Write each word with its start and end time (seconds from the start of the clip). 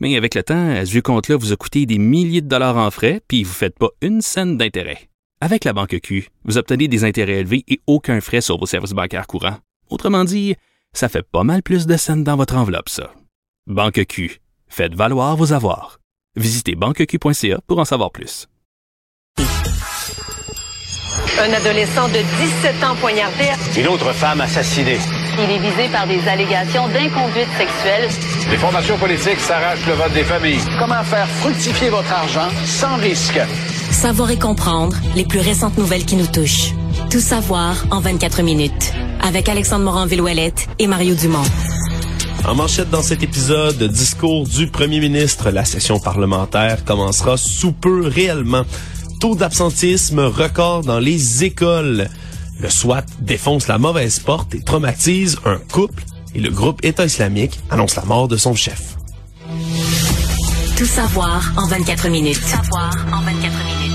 Mais 0.00 0.16
avec 0.16 0.34
le 0.34 0.42
temps, 0.42 0.74
ce 0.84 0.90
vieux 0.90 1.02
compte-là 1.02 1.36
vous 1.36 1.52
a 1.52 1.56
coûté 1.56 1.84
des 1.86 1.98
milliers 1.98 2.40
de 2.40 2.48
dollars 2.48 2.78
en 2.78 2.90
frais, 2.90 3.20
puis 3.28 3.44
vous 3.44 3.50
ne 3.50 3.54
faites 3.54 3.78
pas 3.78 3.90
une 4.00 4.22
scène 4.22 4.56
d'intérêt. 4.56 5.08
Avec 5.42 5.64
la 5.64 5.72
Banque 5.72 5.98
Q, 6.02 6.28
vous 6.44 6.58
obtenez 6.58 6.88
des 6.88 7.04
intérêts 7.04 7.40
élevés 7.40 7.64
et 7.68 7.80
aucun 7.86 8.20
frais 8.20 8.40
sur 8.40 8.58
vos 8.58 8.66
services 8.66 8.92
bancaires 8.92 9.26
courants. 9.26 9.58
Autrement 9.90 10.24
dit, 10.24 10.54
ça 10.92 11.08
fait 11.08 11.22
pas 11.22 11.44
mal 11.44 11.62
plus 11.62 11.86
de 11.86 11.96
scènes 11.96 12.24
dans 12.24 12.36
votre 12.36 12.56
enveloppe, 12.56 12.88
ça. 12.88 13.12
Banque 13.66 14.04
Q. 14.06 14.40
Faites 14.68 14.94
valoir 14.94 15.36
vos 15.36 15.52
avoirs. 15.52 15.98
Visitez 16.36 16.74
banqueq.ca 16.76 17.60
pour 17.66 17.78
en 17.78 17.84
savoir 17.84 18.10
plus. 18.10 18.46
Un 21.38 21.52
adolescent 21.52 22.08
de 22.08 22.18
17 22.18 22.84
ans 22.84 22.96
poignardé. 23.00 23.44
Une 23.78 23.88
autre 23.88 24.12
femme 24.12 24.40
assassinée. 24.40 24.98
Il 25.38 25.50
est 25.50 25.58
visé 25.58 25.88
par 25.90 26.06
des 26.06 26.20
allégations 26.28 26.86
d'inconduite 26.88 27.48
sexuelle. 27.56 28.08
Les 28.50 28.56
formations 28.56 28.98
politiques 28.98 29.38
s'arrachent 29.38 29.86
le 29.86 29.92
vote 29.92 30.12
des 30.12 30.24
familles. 30.24 30.58
Comment 30.80 31.04
faire 31.04 31.28
fructifier 31.28 31.88
votre 31.88 32.12
argent 32.12 32.48
sans 32.66 32.96
risque? 32.96 33.38
Savoir 33.92 34.28
et 34.32 34.40
comprendre 34.40 34.96
les 35.14 35.24
plus 35.24 35.38
récentes 35.38 35.78
nouvelles 35.78 36.04
qui 36.04 36.16
nous 36.16 36.26
touchent. 36.26 36.72
Tout 37.10 37.20
savoir 37.20 37.76
en 37.92 38.00
24 38.00 38.42
minutes. 38.42 38.92
Avec 39.22 39.48
Alexandre 39.48 39.84
Morin-Villouellette 39.84 40.66
et 40.80 40.88
Mario 40.88 41.14
Dumont. 41.14 41.44
En 42.44 42.56
manchette 42.56 42.90
dans 42.90 43.02
cet 43.02 43.22
épisode, 43.22 43.80
discours 43.84 44.48
du 44.48 44.66
premier 44.66 44.98
ministre, 44.98 45.50
la 45.50 45.64
session 45.64 46.00
parlementaire 46.00 46.84
commencera 46.84 47.36
sous 47.36 47.70
peu 47.70 48.08
réellement. 48.08 48.64
Taux 49.20 49.36
d'absentisme 49.36 50.20
record 50.20 50.82
dans 50.82 50.98
les 50.98 51.44
écoles. 51.44 52.08
Le 52.58 52.68
SWAT 52.68 53.04
défonce 53.20 53.68
la 53.68 53.78
mauvaise 53.78 54.18
porte 54.18 54.56
et 54.56 54.62
traumatise 54.62 55.38
un 55.44 55.58
couple. 55.72 56.02
Et 56.34 56.40
le 56.40 56.50
groupe 56.50 56.84
État 56.84 57.04
islamique 57.04 57.58
annonce 57.70 57.96
la 57.96 58.04
mort 58.04 58.28
de 58.28 58.36
son 58.36 58.54
chef. 58.54 58.96
Tout 60.76 60.86
savoir 60.86 61.52
en 61.56 61.66
24 61.66 62.08
minutes. 62.08 62.40
Tout 62.40 62.48
savoir 62.48 62.94
en 63.12 63.20
24 63.22 63.34
minutes. 63.42 63.90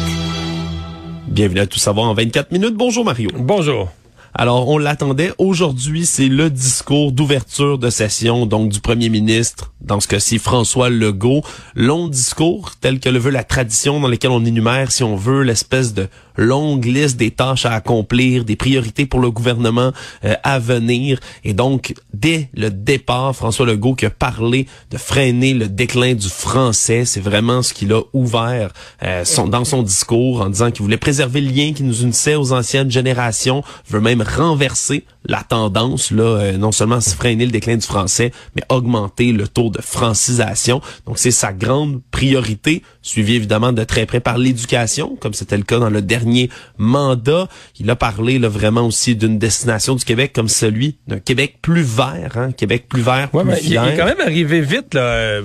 Bienvenue 1.28 1.60
à 1.62 1.68
Tout 1.68 1.80
savoir 1.80 2.08
en 2.08 2.14
24 2.14 2.52
minutes. 2.52 2.76
Bonjour 2.76 3.06
Mario. 3.06 3.30
Bonjour. 3.38 3.90
Alors, 4.38 4.68
on 4.68 4.78
l'attendait. 4.78 5.32
Aujourd'hui, 5.38 6.06
c'est 6.06 6.28
le 6.28 6.50
discours 6.50 7.14
d'ouverture 7.14 7.78
de 7.78 7.90
session, 7.90 8.46
donc 8.46 8.70
du 8.70 8.82
premier 8.82 9.08
ministre, 9.08 9.72
dans 9.80 10.02
ce 10.02 10.10
cas-ci, 10.10 10.40
François 10.40 10.90
Legault. 10.90 11.42
Long 11.74 12.10
discours, 12.10 12.72
tel 12.82 13.00
que 13.00 13.08
le 13.08 13.18
veut 13.18 13.32
la 13.32 13.46
tradition, 13.46 14.02
dans 14.02 14.10
lequel 14.10 14.32
on 14.32 14.44
énumère, 14.44 14.92
si 14.92 15.04
on 15.04 15.16
veut, 15.16 15.44
l'espèce 15.44 15.94
de 15.94 16.10
longue 16.38 16.86
liste 16.86 17.18
des 17.18 17.32
tâches 17.32 17.66
à 17.66 17.74
accomplir, 17.74 18.46
des 18.46 18.56
priorités 18.56 19.06
pour 19.06 19.20
le 19.20 19.32
gouvernement 19.32 19.92
euh, 20.24 20.36
à 20.44 20.60
venir. 20.60 21.20
Et 21.44 21.54
donc, 21.54 21.94
dès 22.14 22.50
le 22.54 22.70
départ, 22.70 23.36
François 23.36 23.66
Legault 23.66 23.96
qui 23.96 24.06
a 24.06 24.10
parlé 24.10 24.68
de 24.92 24.98
freiner 24.98 25.54
le 25.54 25.68
déclin 25.68 26.14
du 26.14 26.30
français, 26.30 27.06
c'est 27.06 27.20
vraiment 27.20 27.62
ce 27.62 27.74
qu'il 27.74 27.94
a 27.94 28.02
ouvert 28.14 28.72
euh, 29.04 29.26
son, 29.26 29.48
dans 29.48 29.66
son 29.66 29.84
discours 29.84 30.42
en 30.42 30.50
disant 30.50 30.72
qu'il 30.72 30.84
voulait 30.84 30.98
préserver 30.98 31.42
le 31.42 31.52
lien 31.52 31.74
qui 31.74 31.84
nous 31.84 32.02
unissait 32.02 32.36
aux 32.36 32.54
anciennes 32.54 32.92
générations, 32.92 33.64
veut 33.90 34.02
même 34.02 34.22
renverser 34.22 35.06
la 35.26 35.44
tendance, 35.44 36.12
là, 36.12 36.24
euh, 36.24 36.58
non 36.58 36.72
seulement 36.72 37.02
freiner 37.02 37.46
le 37.46 37.52
déclin 37.52 37.76
du 37.76 37.86
français, 37.86 38.32
mais 38.56 38.64
augmenter 38.70 39.32
le 39.32 39.48
taux 39.48 39.70
de 39.70 39.82
francisation. 39.82 40.82
Donc, 41.06 41.18
c'est 41.18 41.32
sa 41.32 41.54
grande 41.54 42.02
priorité, 42.12 42.84
suivi 43.02 43.36
évidemment 43.36 43.74
de 43.74 43.84
très 43.84 44.06
près 44.06 44.20
par 44.20 44.38
l'éducation, 44.38 45.16
comme 45.20 45.34
c'était 45.34 45.58
le 45.58 45.64
cas 45.64 45.80
dans 45.80 45.90
le 45.90 46.02
dernier 46.02 46.50
mandat. 46.78 47.48
Il 47.80 47.90
a 47.90 47.96
parlé 47.96 48.40
là, 48.40 48.50
vraiment 48.50 48.86
aussi 48.86 49.16
d'une 49.16 49.38
destination 49.38 49.96
du 49.96 50.06
Québec 50.06 50.32
comme 50.34 50.50
celui 50.50 50.98
d'un 51.08 51.20
Québec 51.20 51.58
plus 51.62 51.84
vert, 51.84 52.34
hein, 52.36 52.52
Québec 52.52 52.86
plus 52.90 53.02
vert, 53.02 53.30
Ouais, 53.34 53.44
plus 53.44 53.52
mais 53.52 53.60
il, 53.64 53.74
est 53.74 53.98
quand 53.98 54.06
même 54.06 54.22
arrivé 54.22 54.62
vite, 54.62 54.94
là. 54.94 55.42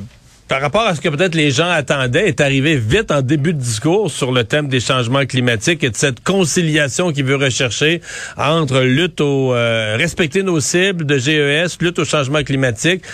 Par 0.50 0.60
rapport 0.60 0.82
à 0.82 0.96
ce 0.96 1.00
que 1.00 1.08
peut-être 1.08 1.36
les 1.36 1.52
gens 1.52 1.70
attendaient, 1.70 2.26
est 2.26 2.40
arrivé 2.40 2.74
vite 2.74 3.12
en 3.12 3.22
début 3.22 3.54
de 3.54 3.60
discours 3.60 4.10
sur 4.10 4.32
le 4.32 4.42
thème 4.42 4.66
des 4.66 4.80
changements 4.80 5.24
climatiques 5.24 5.84
et 5.84 5.90
de 5.90 5.96
cette 5.96 6.24
conciliation 6.24 7.12
qu'il 7.12 7.24
veut 7.24 7.36
rechercher 7.36 8.00
entre 8.36 8.80
lutte 8.80 9.20
au 9.20 9.54
euh, 9.54 9.94
respecter 9.96 10.42
nos 10.42 10.58
cibles 10.58 11.06
de 11.06 11.18
GES, 11.18 11.78
lutte 11.80 12.00
au 12.00 12.04
changement 12.04 12.42
climatique 12.42 13.04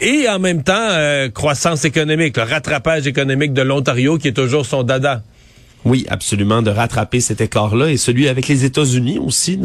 et 0.00 0.30
en 0.30 0.38
même 0.38 0.62
temps 0.62 0.72
euh, 0.78 1.28
croissance 1.28 1.84
économique, 1.84 2.38
le 2.38 2.44
rattrapage 2.44 3.06
économique 3.06 3.52
de 3.52 3.60
l'Ontario 3.60 4.16
qui 4.16 4.28
est 4.28 4.32
toujours 4.32 4.64
son 4.64 4.82
dada. 4.82 5.22
Oui, 5.84 6.04
absolument, 6.08 6.60
de 6.60 6.70
rattraper 6.70 7.20
cet 7.20 7.40
écart-là 7.40 7.90
et 7.90 7.96
celui 7.96 8.28
avec 8.28 8.48
les 8.48 8.64
États-Unis 8.64 9.18
aussi, 9.18 9.58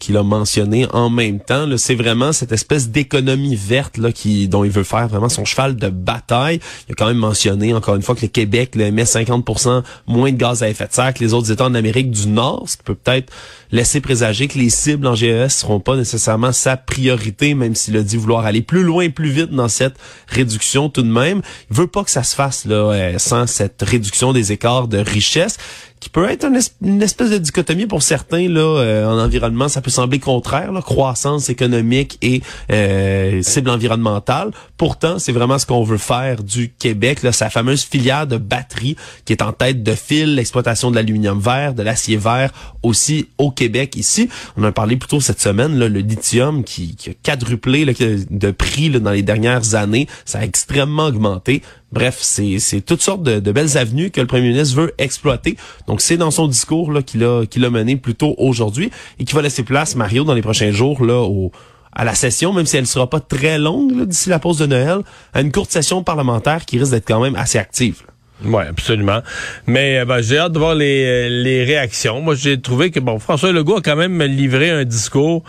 qu'il 0.00 0.16
a 0.16 0.22
mentionné 0.22 0.86
en 0.92 1.10
même 1.10 1.40
temps. 1.40 1.66
C'est 1.76 1.94
vraiment 1.94 2.32
cette 2.32 2.52
espèce 2.52 2.88
d'économie 2.88 3.54
verte 3.54 3.96
là, 3.98 4.08
dont 4.48 4.64
il 4.64 4.70
veut 4.70 4.82
faire 4.82 5.06
vraiment 5.08 5.28
son 5.28 5.44
cheval 5.44 5.76
de 5.76 5.88
bataille. 5.88 6.58
Il 6.88 6.92
a 6.92 6.94
quand 6.94 7.06
même 7.06 7.18
mentionné 7.18 7.74
encore 7.74 7.94
une 7.96 8.02
fois 8.02 8.14
que 8.14 8.22
le 8.22 8.28
Québec 8.28 8.74
là, 8.74 8.86
émet 8.86 9.04
50% 9.04 9.82
moins 10.06 10.32
de 10.32 10.36
gaz 10.36 10.62
à 10.62 10.68
effet 10.68 10.86
de 10.86 10.92
serre 10.92 11.14
que 11.14 11.22
les 11.22 11.34
autres 11.34 11.52
États 11.52 11.66
en 11.66 11.74
Amérique 11.74 12.10
du 12.10 12.28
Nord, 12.28 12.64
ce 12.66 12.76
qui 12.76 12.82
peut 12.82 12.94
peut-être 12.94 13.32
laisser 13.70 14.00
présager 14.00 14.48
que 14.48 14.58
les 14.58 14.70
cibles 14.70 15.06
en 15.06 15.14
GES 15.14 15.48
seront 15.48 15.80
pas 15.80 15.96
nécessairement 15.96 16.52
sa 16.52 16.76
priorité, 16.76 17.54
même 17.54 17.74
s'il 17.74 17.96
a 17.96 18.02
dit 18.02 18.16
vouloir 18.16 18.46
aller 18.46 18.62
plus 18.62 18.82
loin 18.82 19.04
et 19.04 19.10
plus 19.10 19.30
vite 19.30 19.50
dans 19.50 19.68
cette 19.68 19.96
réduction 20.28 20.88
tout 20.88 21.02
de 21.02 21.10
même. 21.10 21.42
Il 21.70 21.76
veut 21.76 21.86
pas 21.86 22.04
que 22.04 22.10
ça 22.10 22.22
se 22.22 22.34
fasse 22.34 22.64
là 22.64 22.76
euh, 22.76 23.18
sans 23.18 23.46
cette 23.46 23.82
réduction 23.82 24.32
des 24.32 24.52
écarts 24.52 24.88
de 24.88 24.98
richesse 24.98 25.58
qui 26.00 26.08
peut 26.10 26.28
être 26.30 26.44
une, 26.46 26.56
es- 26.56 26.72
une 26.82 27.02
espèce 27.02 27.30
de 27.30 27.38
dichotomie 27.38 27.86
pour 27.86 28.02
certains 28.02 28.48
là 28.48 28.60
euh, 28.80 29.06
en 29.06 29.18
environnement. 29.18 29.68
Ça 29.68 29.80
peut 29.80 29.90
sembler 29.90 30.18
contraire 30.18 30.72
là, 30.72 30.82
croissance 30.82 31.48
économique 31.48 32.18
et 32.22 32.42
euh, 32.70 33.42
cible 33.42 33.70
environnementale. 33.70 34.50
Pourtant 34.76 35.18
c'est 35.18 35.32
vraiment 35.32 35.58
ce 35.58 35.66
qu'on 35.66 35.82
veut 35.84 35.98
faire 35.98 36.42
du 36.42 36.70
Québec 36.78 37.22
là. 37.22 37.32
Sa 37.32 37.50
fameuse 37.50 37.82
filière 37.84 38.26
de 38.26 38.36
batterie 38.36 38.96
qui 39.24 39.32
est 39.32 39.42
en 39.42 39.52
tête 39.52 39.82
de 39.82 39.94
fil 39.94 40.34
l'exploitation 40.34 40.90
de 40.90 40.96
l'aluminium 40.96 41.40
vert 41.40 41.74
de 41.74 41.82
l'acier 41.82 42.16
vert 42.16 42.52
aussi 42.82 43.28
au 43.38 43.50
Québec. 43.50 43.96
Ici 43.96 44.28
on 44.56 44.62
en 44.62 44.66
a 44.68 44.72
parlé 44.72 44.96
plus 44.96 45.08
tôt 45.08 45.20
cette 45.20 45.40
semaine 45.40 45.76
là, 45.78 45.88
le 45.88 46.00
lithium 46.00 46.64
qui, 46.64 46.96
qui 46.96 47.10
a 47.10 47.12
quadruplé 47.22 47.84
là, 47.84 47.92
de 48.30 48.50
prix 48.50 48.88
là, 48.88 48.98
dans 49.00 49.10
les 49.10 49.22
dernières 49.22 49.74
années. 49.74 50.06
Ça 50.24 50.38
a 50.38 50.42
extrêmement 50.44 51.06
augmenté 51.06 51.62
Bref, 51.90 52.18
c'est 52.20 52.80
toutes 52.84 53.00
sortes 53.00 53.22
de, 53.22 53.52
belles 53.52 53.78
avenues 53.78 54.10
que 54.10 54.20
le 54.20 54.26
premier 54.26 54.50
ministre 54.50 54.76
veut 54.76 54.94
exploiter. 54.98 55.56
Donc, 55.86 56.02
c'est 56.02 56.18
dans 56.18 56.30
son 56.30 56.46
discours 56.46 56.92
qu'il 57.06 57.24
a 57.24 57.46
qu'il 57.46 57.64
a 57.64 57.70
mené 57.70 57.96
plus 57.96 58.14
tôt 58.14 58.34
aujourd'hui 58.36 58.90
et 59.18 59.24
qui 59.24 59.34
va 59.34 59.40
laisser 59.40 59.62
place, 59.62 59.96
Mario, 59.96 60.24
dans 60.24 60.34
les 60.34 60.42
prochains 60.42 60.70
jours 60.70 61.04
là 61.04 61.22
au 61.22 61.50
à 61.92 62.04
la 62.04 62.14
session, 62.14 62.52
même 62.52 62.66
si 62.66 62.76
elle 62.76 62.86
sera 62.86 63.08
pas 63.08 63.20
très 63.20 63.58
longue 63.58 64.04
d'ici 64.04 64.28
la 64.28 64.38
pause 64.38 64.58
de 64.58 64.66
Noël, 64.66 65.00
à 65.32 65.40
une 65.40 65.50
courte 65.50 65.72
session 65.72 66.04
parlementaire 66.04 66.64
qui 66.64 66.78
risque 66.78 66.92
d'être 66.92 67.08
quand 67.08 67.20
même 67.20 67.34
assez 67.34 67.58
active. 67.58 68.02
Oui, 68.44 68.62
absolument. 68.68 69.20
Mais 69.66 69.98
euh, 69.98 70.04
ben, 70.04 70.20
j'ai 70.20 70.38
hâte 70.38 70.52
de 70.52 70.58
voir 70.58 70.74
les, 70.76 71.04
euh, 71.04 71.28
les 71.28 71.64
réactions. 71.64 72.20
Moi, 72.20 72.36
j'ai 72.36 72.60
trouvé 72.60 72.92
que 72.92 73.00
bon, 73.00 73.18
François 73.18 73.50
Legault 73.50 73.78
a 73.78 73.80
quand 73.80 73.96
même 73.96 74.22
livré 74.22 74.70
un 74.70 74.84
discours 74.84 75.42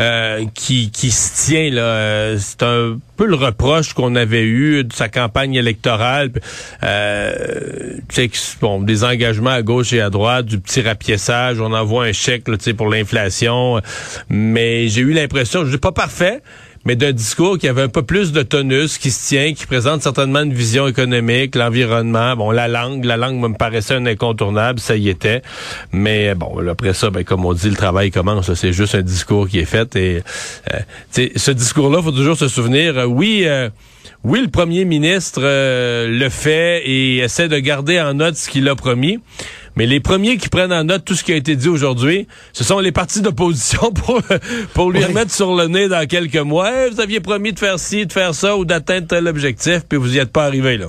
euh, 0.00 0.44
qui, 0.52 0.90
qui 0.90 1.12
se 1.12 1.46
tient. 1.46 1.70
là. 1.70 2.36
C'est 2.38 2.64
un 2.64 2.98
peu 3.16 3.26
le 3.26 3.36
reproche 3.36 3.94
qu'on 3.94 4.16
avait 4.16 4.42
eu 4.42 4.82
de 4.82 4.92
sa 4.92 5.08
campagne 5.08 5.54
électorale. 5.54 6.32
Euh, 6.82 7.98
bon, 8.60 8.82
des 8.82 9.04
engagements 9.04 9.50
à 9.50 9.62
gauche 9.62 9.92
et 9.92 10.00
à 10.00 10.10
droite, 10.10 10.46
du 10.46 10.58
petit 10.58 10.80
rapiessage, 10.82 11.60
on 11.60 11.72
envoie 11.72 12.06
un 12.06 12.12
chèque 12.12 12.48
là, 12.48 12.56
pour 12.76 12.88
l'inflation. 12.88 13.80
Mais 14.28 14.88
j'ai 14.88 15.02
eu 15.02 15.12
l'impression, 15.12 15.64
je 15.64 15.70
dis 15.70 15.78
pas 15.78 15.92
parfait, 15.92 16.42
mais 16.84 16.96
d'un 16.96 17.12
discours 17.12 17.58
qui 17.58 17.68
avait 17.68 17.82
un 17.82 17.88
peu 17.88 18.02
plus 18.02 18.32
de 18.32 18.42
tonus, 18.42 18.98
qui 18.98 19.10
se 19.10 19.28
tient, 19.28 19.52
qui 19.54 19.66
présente 19.66 20.02
certainement 20.02 20.40
une 20.40 20.52
vision 20.52 20.86
économique, 20.88 21.54
l'environnement, 21.54 22.36
bon, 22.36 22.50
la 22.50 22.68
langue, 22.68 23.04
la 23.04 23.16
langue 23.16 23.36
me 23.40 23.54
paraissait 23.56 23.94
un 23.94 24.06
incontournable, 24.06 24.80
ça 24.80 24.96
y 24.96 25.08
était. 25.08 25.42
Mais 25.92 26.34
bon, 26.34 26.66
après 26.68 26.94
ça, 26.94 27.10
ben, 27.10 27.24
comme 27.24 27.44
on 27.44 27.52
dit, 27.52 27.70
le 27.70 27.76
travail 27.76 28.10
commence. 28.10 28.52
C'est 28.54 28.72
juste 28.72 28.94
un 28.94 29.02
discours 29.02 29.48
qui 29.48 29.58
est 29.58 29.64
fait. 29.64 29.94
Et 29.96 30.22
euh, 30.72 31.28
ce 31.36 31.50
discours-là, 31.50 32.02
faut 32.02 32.12
toujours 32.12 32.36
se 32.36 32.48
souvenir. 32.48 32.98
euh, 32.98 33.04
oui. 33.04 33.42
euh, 33.46 33.68
oui, 34.24 34.40
le 34.40 34.48
premier 34.48 34.84
ministre 34.84 35.40
euh, 35.42 36.06
le 36.08 36.28
fait 36.28 36.82
et 36.88 37.18
essaie 37.18 37.48
de 37.48 37.58
garder 37.58 38.00
en 38.00 38.14
note 38.14 38.36
ce 38.36 38.48
qu'il 38.48 38.68
a 38.68 38.76
promis. 38.76 39.18
Mais 39.76 39.86
les 39.86 40.00
premiers 40.00 40.36
qui 40.36 40.48
prennent 40.48 40.72
en 40.72 40.84
note 40.84 41.04
tout 41.04 41.14
ce 41.14 41.24
qui 41.24 41.32
a 41.32 41.36
été 41.36 41.56
dit 41.56 41.68
aujourd'hui, 41.68 42.26
ce 42.52 42.62
sont 42.62 42.78
les 42.78 42.92
partis 42.92 43.22
d'opposition 43.22 43.90
pour, 43.94 44.20
pour 44.74 44.90
lui 44.90 44.98
Oui. 45.00 45.04
remettre 45.06 45.32
sur 45.32 45.54
le 45.54 45.66
nez 45.68 45.88
dans 45.88 46.06
quelques 46.06 46.36
mois. 46.36 46.70
Hey, 46.70 46.90
vous 46.90 47.00
aviez 47.00 47.20
promis 47.20 47.52
de 47.52 47.58
faire 47.58 47.78
ci, 47.78 48.04
de 48.06 48.12
faire 48.12 48.34
ça 48.34 48.56
ou 48.56 48.64
d'atteindre 48.64 49.06
tel 49.06 49.26
objectif, 49.28 49.80
puis 49.88 49.98
vous 49.98 50.14
y 50.14 50.18
êtes 50.18 50.30
pas 50.32 50.44
arrivé 50.44 50.76
là. 50.76 50.86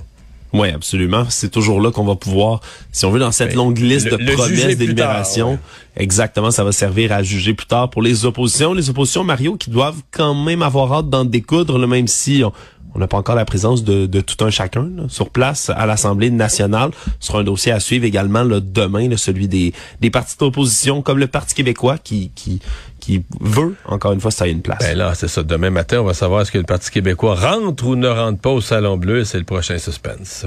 Oui, 0.51 0.69
absolument. 0.69 1.25
C'est 1.29 1.49
toujours 1.49 1.81
là 1.81 1.89
qu'on 1.89 2.03
va 2.03 2.15
pouvoir, 2.15 2.59
si 2.91 3.05
on 3.05 3.09
veut, 3.09 3.19
dans 3.19 3.31
cette 3.31 3.55
longue 3.55 3.79
liste 3.79 4.05
le- 4.11 4.17
de 4.17 4.23
le 4.23 4.33
promesses 4.33 4.77
d'élimination, 4.77 5.55
tard, 5.55 5.63
exactement, 5.97 6.51
ça 6.51 6.63
va 6.63 6.71
servir 6.71 7.11
à 7.11 7.23
juger 7.23 7.55
plus 7.55 7.65
tard 7.65 7.89
pour 7.89 8.03
les 8.03 8.25
oppositions. 8.25 8.73
Les 8.75 8.87
oppositions, 8.91 9.23
Mario, 9.23 9.55
qui 9.57 9.71
doivent 9.71 10.01
quand 10.11 10.35
même 10.35 10.61
avoir 10.61 10.93
hâte 10.93 11.09
d'en 11.09 11.25
découdre, 11.25 11.79
là, 11.79 11.87
même 11.87 12.07
si 12.07 12.43
on 12.45 12.53
on 12.95 12.99
n'a 12.99 13.07
pas 13.07 13.17
encore 13.17 13.35
la 13.35 13.45
présence 13.45 13.83
de, 13.83 14.05
de 14.05 14.21
tout 14.21 14.43
un 14.45 14.49
chacun 14.49 14.89
là, 14.95 15.03
sur 15.07 15.29
place 15.29 15.71
à 15.75 15.85
l'Assemblée 15.85 16.29
nationale. 16.29 16.91
Ce 17.19 17.27
sera 17.27 17.39
un 17.39 17.43
dossier 17.43 17.71
à 17.71 17.79
suivre 17.79 18.05
également 18.05 18.43
là, 18.43 18.59
demain, 18.59 19.09
là, 19.09 19.17
celui 19.17 19.47
des, 19.47 19.73
des 19.99 20.09
partis 20.09 20.37
d'opposition, 20.37 21.01
comme 21.01 21.17
le 21.17 21.27
Parti 21.27 21.55
québécois, 21.55 21.97
qui, 21.97 22.31
qui, 22.35 22.59
qui 22.99 23.23
veut, 23.41 23.75
encore 23.85 24.13
une 24.13 24.21
fois, 24.21 24.31
ça 24.31 24.47
ait 24.47 24.51
une 24.51 24.61
place. 24.61 24.79
Ben 24.79 24.97
là, 24.97 25.13
c'est 25.15 25.27
ça. 25.27 25.43
Demain 25.43 25.69
matin, 25.71 25.99
on 26.01 26.05
va 26.05 26.13
savoir 26.13 26.41
est-ce 26.41 26.51
que 26.51 26.57
le 26.57 26.63
Parti 26.63 26.91
québécois 26.91 27.35
rentre 27.35 27.85
ou 27.85 27.95
ne 27.95 28.07
rentre 28.07 28.39
pas 28.39 28.51
au 28.51 28.61
Salon 28.61 28.97
Bleu. 28.97 29.25
C'est 29.25 29.39
le 29.39 29.43
prochain 29.43 29.77
suspense. 29.77 30.45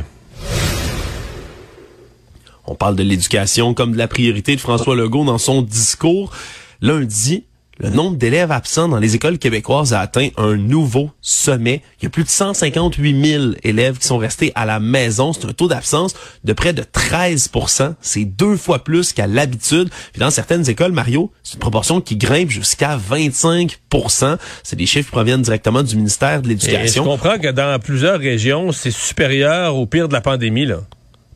On 2.67 2.75
parle 2.75 2.97
de 2.97 3.03
l'éducation 3.03 3.75
comme 3.75 3.93
de 3.93 3.99
la 3.99 4.09
priorité 4.09 4.57
de 4.57 4.61
François 4.61 4.97
Legault 4.97 5.25
dans 5.25 5.39
son 5.39 5.63
discours. 5.63 6.33
Lundi, 6.81 7.45
le 7.79 7.91
nombre 7.91 8.17
d'élèves 8.17 8.53
absents 8.53 8.89
dans 8.89 8.99
les 8.99 9.15
écoles 9.17 9.39
québécoises 9.39 9.93
a 9.93 10.01
atteint 10.01 10.29
un 10.39 10.57
nouveau 10.57 11.11
sommet. 11.21 11.83
Il 12.01 12.05
y 12.05 12.07
a 12.07 12.11
plus 12.11 12.25
de 12.25 12.29
158 12.29 13.25
000 13.25 13.45
élèves 13.65 13.99
qui 13.99 14.07
sont 14.07 14.17
restés 14.17 14.53
à 14.55 14.65
la 14.65 14.81
maison. 14.81 15.33
C'est 15.33 15.47
un 15.47 15.53
taux 15.53 15.69
d'absence 15.69 16.15
de 16.45 16.53
près 16.53 16.73
de 16.73 16.83
13% 16.83 17.95
C'est 18.01 18.25
deux 18.25 18.57
fois 18.57 18.83
plus 18.83 19.13
qu'à 19.13 19.27
l'habitude. 19.27 19.91
Puis 20.13 20.21
dans 20.21 20.31
certaines 20.31 20.69
écoles, 20.71 20.93
Mario, 20.93 21.31
c'est 21.43 21.55
une 21.55 21.61
proportion 21.61 22.01
qui 22.01 22.17
grimpe 22.17 22.51
jusqu'à 22.51 22.97
25% 22.99 24.37
C'est 24.63 24.77
des 24.77 24.87
chiffres 24.87 25.07
qui 25.09 25.13
proviennent 25.13 25.43
directement 25.43 25.83
du 25.83 25.97
ministère 25.97 26.43
de 26.43 26.47
Et 26.51 26.59
je 26.59 26.67
l'Éducation. 26.67 27.05
comprends 27.05 27.39
que 27.39 27.49
dans 27.49 27.79
plusieurs 27.79 28.19
régions, 28.19 28.73
c'est 28.73 28.91
supérieur 28.91 29.77
au 29.77 29.87
pire 29.87 30.09
de 30.09 30.15
la 30.15 30.21
pandémie. 30.21 30.67
Là. 30.67 30.81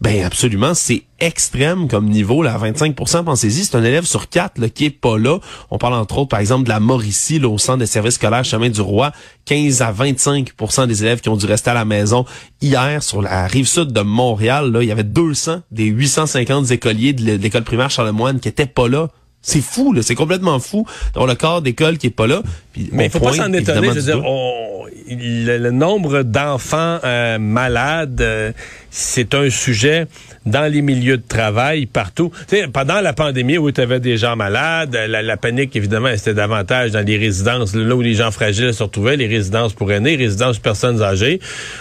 Ben 0.01 0.25
absolument, 0.25 0.73
c'est 0.73 1.03
extrême 1.19 1.87
comme 1.87 2.07
niveau 2.09 2.43
là, 2.43 2.57
25 2.57 2.97
Pensez-y, 3.23 3.67
c'est 3.67 3.77
un 3.77 3.85
élève 3.85 4.07
sur 4.07 4.31
quatre 4.31 4.59
là, 4.59 4.71
qui 4.71 4.87
est 4.87 4.91
pas 4.91 5.19
là. 5.19 5.41
On 5.71 5.77
parle 5.77 5.93
entre 5.93 6.17
autres, 6.17 6.31
par 6.31 6.41
exemple, 6.41 6.65
de 6.65 6.71
la 6.71 6.81
Mauricie, 6.81 7.39
là, 7.39 7.49
au 7.49 7.59
centre 7.59 7.81
de 7.81 7.85
services 7.85 8.15
scolaires 8.15 8.43
Chemin 8.43 8.71
du 8.71 8.81
Roi. 8.81 9.13
15 9.45 9.83
à 9.83 9.93
25% 9.93 10.87
des 10.87 11.03
élèves 11.05 11.21
qui 11.21 11.29
ont 11.29 11.37
dû 11.37 11.45
rester 11.45 11.69
à 11.69 11.75
la 11.75 11.85
maison. 11.85 12.25
Hier, 12.63 13.03
sur 13.03 13.21
la 13.21 13.47
rive 13.47 13.67
sud 13.67 13.93
de 13.93 14.01
Montréal, 14.01 14.73
là, 14.73 14.83
il 14.83 14.89
y 14.89 14.93
avait 14.93 15.05
200 15.05 15.61
des 15.71 15.85
850 15.85 16.71
écoliers 16.71 17.13
de 17.13 17.35
l'école 17.35 17.65
primaire 17.65 17.91
Charlemagne 17.91 18.39
qui 18.39 18.49
étaient 18.49 18.65
pas 18.65 18.89
là. 18.89 19.09
C'est 19.43 19.63
fou, 19.63 19.93
là, 19.95 20.03
c'est 20.03 20.15
complètement 20.15 20.59
fou 20.61 20.87
d'avoir 21.15 21.27
le 21.27 21.35
corps 21.35 21.63
d'école 21.63 21.97
qui 21.97 22.09
est 22.09 22.11
pas 22.11 22.27
là. 22.27 22.43
Puis 22.73 22.91
Mais 22.93 23.05
on 23.05 23.07
il 23.07 23.11
faut 23.11 23.21
pas 23.21 23.33
s'en 23.33 23.53
étonner. 23.53 23.89
Je 23.89 23.93
veux 23.95 24.03
dire, 24.03 24.23
on- 24.27 24.69
le, 25.09 25.59
le 25.59 25.71
nombre 25.71 26.23
d'enfants 26.23 26.99
euh, 27.05 27.39
malades, 27.39 28.21
euh, 28.21 28.53
c'est 28.91 29.35
un 29.35 29.51
sujet 29.51 30.07
dans 30.47 30.73
les 30.73 30.83
milieux 30.83 31.19
de 31.19 31.27
travail, 31.27 31.87
partout. 31.87 32.31
Pendant 32.73 33.01
la 33.01 33.13
pandémie, 33.13 33.59
où 33.59 33.71
tu 33.71 33.81
avais 33.81 34.01
des 34.01 34.17
gens 34.17 34.37
malades, 34.37 34.95
la, 34.95 35.37
panique, 35.37 35.77
évidemment, 35.77 36.09
c'était 36.17 36.35
davantage 36.35 36.93
dans 36.93 37.05
les 37.05 37.19
résidences, 37.19 37.75
là 37.75 37.95
où 37.95 38.01
les 38.01 38.15
gens 38.15 38.31
fragiles 38.31 38.73
se 38.73 38.83
retrouvaient, 38.83 39.17
les 39.17 39.27
résidences 39.27 39.75
pour 39.75 39.93
aînés, 39.93 40.17
les 40.17 40.25
résidences 40.25 40.57
pour 40.57 40.63
personnes 40.63 41.03
âgées. 41.03 41.41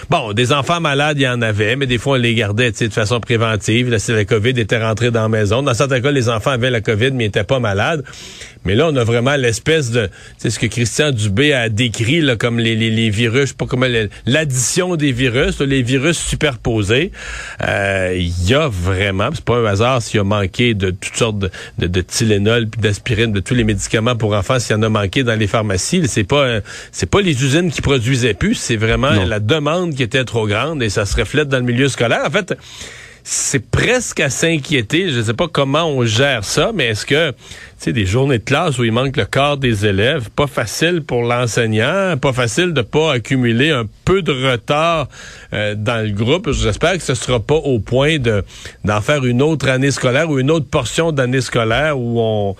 Bon, 0.09 0.33
des 0.33 0.51
enfants 0.51 0.81
malades, 0.81 1.17
il 1.17 1.23
y 1.23 1.27
en 1.27 1.41
avait, 1.41 1.75
mais 1.75 1.87
des 1.87 1.97
fois, 1.97 2.17
on 2.17 2.21
les 2.21 2.35
gardait 2.35 2.71
de 2.71 2.89
façon 2.89 3.19
préventive. 3.19 3.89
Là, 3.89 3.99
si 3.99 4.11
la 4.11 4.25
COVID 4.25 4.59
était 4.59 4.83
rentrée 4.83 5.11
dans 5.11 5.23
la 5.23 5.29
maison. 5.29 5.63
Dans 5.63 5.73
certains 5.73 6.01
cas, 6.01 6.11
les 6.11 6.29
enfants 6.29 6.51
avaient 6.51 6.69
la 6.69 6.81
COVID, 6.81 7.11
mais 7.11 7.25
n'étaient 7.25 7.43
pas 7.43 7.59
malades. 7.59 8.03
Mais 8.65 8.75
là, 8.75 8.87
on 8.89 8.95
a 8.97 9.03
vraiment 9.03 9.35
l'espèce 9.35 9.91
de... 9.91 10.09
C'est 10.37 10.49
ce 10.49 10.59
que 10.59 10.65
Christian 10.67 11.11
Dubé 11.11 11.53
a 11.53 11.69
décrit 11.69 12.21
là, 12.21 12.35
comme 12.35 12.59
les, 12.59 12.75
les, 12.75 12.89
les 12.91 13.09
virus, 13.09 13.41
je 13.41 13.45
sais 13.47 13.53
pas 13.53 13.65
comment... 13.65 13.87
L'addition 14.25 14.95
des 14.97 15.11
virus, 15.11 15.59
là, 15.59 15.65
les 15.65 15.81
virus 15.81 16.17
superposés. 16.17 17.11
Euh, 17.65 18.13
Il 18.17 18.47
y 18.49 18.53
a 18.53 18.67
vraiment... 18.67 19.29
C'est 19.33 19.45
pas 19.45 19.57
un 19.57 19.65
hasard 19.65 20.01
s'il 20.01 20.17
y 20.17 20.19
a 20.19 20.23
manqué 20.23 20.73
de 20.73 20.91
toutes 20.91 21.15
sortes 21.15 21.39
de, 21.39 21.49
de, 21.77 21.87
de 21.87 22.01
Tylenol 22.01 22.67
puis 22.67 22.81
d'aspirine, 22.81 23.31
de 23.31 23.39
tous 23.39 23.53
les 23.55 23.63
médicaments 23.63 24.15
pour 24.15 24.33
enfants, 24.33 24.59
s'il 24.59 24.75
y 24.75 24.79
en 24.79 24.83
a 24.83 24.89
manqué 24.89 25.23
dans 25.23 25.35
les 25.39 25.47
pharmacies. 25.47 26.07
C'est 26.07 26.23
pas 26.25 26.43
euh, 26.43 26.61
c'est 26.91 27.09
pas 27.09 27.21
les 27.21 27.43
usines 27.43 27.71
qui 27.71 27.81
produisaient 27.81 28.33
plus, 28.33 28.55
c'est 28.55 28.75
vraiment 28.75 29.11
Non. 29.11 29.25
la 29.25 29.39
demande 29.39 29.95
qui 29.95 30.03
était 30.03 30.25
trop 30.25 30.47
grande 30.47 30.83
et 30.83 30.89
ça 30.89 31.05
se 31.05 31.15
reflète 31.15 31.47
dans 31.47 31.57
le 31.59 31.63
milieu 31.63 31.87
scolaire. 31.87 32.23
En 32.25 32.29
fait, 32.31 32.53
c'est 33.31 33.69
presque 33.69 34.21
à 34.21 34.31
s'inquiéter. 34.31 35.11
Je 35.11 35.19
ne 35.19 35.23
sais 35.23 35.33
pas 35.35 35.47
comment 35.47 35.85
on 35.85 36.03
gère 36.03 36.43
ça, 36.43 36.71
mais 36.73 36.87
est-ce 36.87 37.05
que, 37.05 37.29
tu 37.29 37.35
sais, 37.77 37.93
des 37.93 38.07
journées 38.07 38.39
de 38.39 38.43
classe 38.43 38.79
où 38.79 38.83
il 38.83 38.91
manque 38.91 39.17
le 39.17 39.25
quart 39.25 39.57
des 39.57 39.85
élèves, 39.85 40.31
pas 40.31 40.47
facile 40.47 41.03
pour 41.03 41.21
l'enseignant, 41.21 42.17
pas 42.19 42.33
facile 42.33 42.73
de 42.73 42.81
pas 42.81 43.13
accumuler 43.13 43.69
un 43.69 43.85
peu 44.03 44.23
de 44.23 44.31
retard 44.31 45.09
euh, 45.53 45.75
dans 45.75 46.03
le 46.03 46.11
groupe. 46.11 46.51
J'espère 46.51 46.93
que 46.93 47.03
ce 47.03 47.13
sera 47.13 47.39
pas 47.39 47.53
au 47.53 47.77
point 47.77 48.17
de 48.17 48.43
d'en 48.83 48.99
faire 48.99 49.23
une 49.23 49.43
autre 49.43 49.69
année 49.69 49.91
scolaire 49.91 50.27
ou 50.27 50.39
une 50.39 50.49
autre 50.49 50.67
portion 50.67 51.11
d'année 51.11 51.41
scolaire 51.41 51.99
où 51.99 52.19
on, 52.19 52.55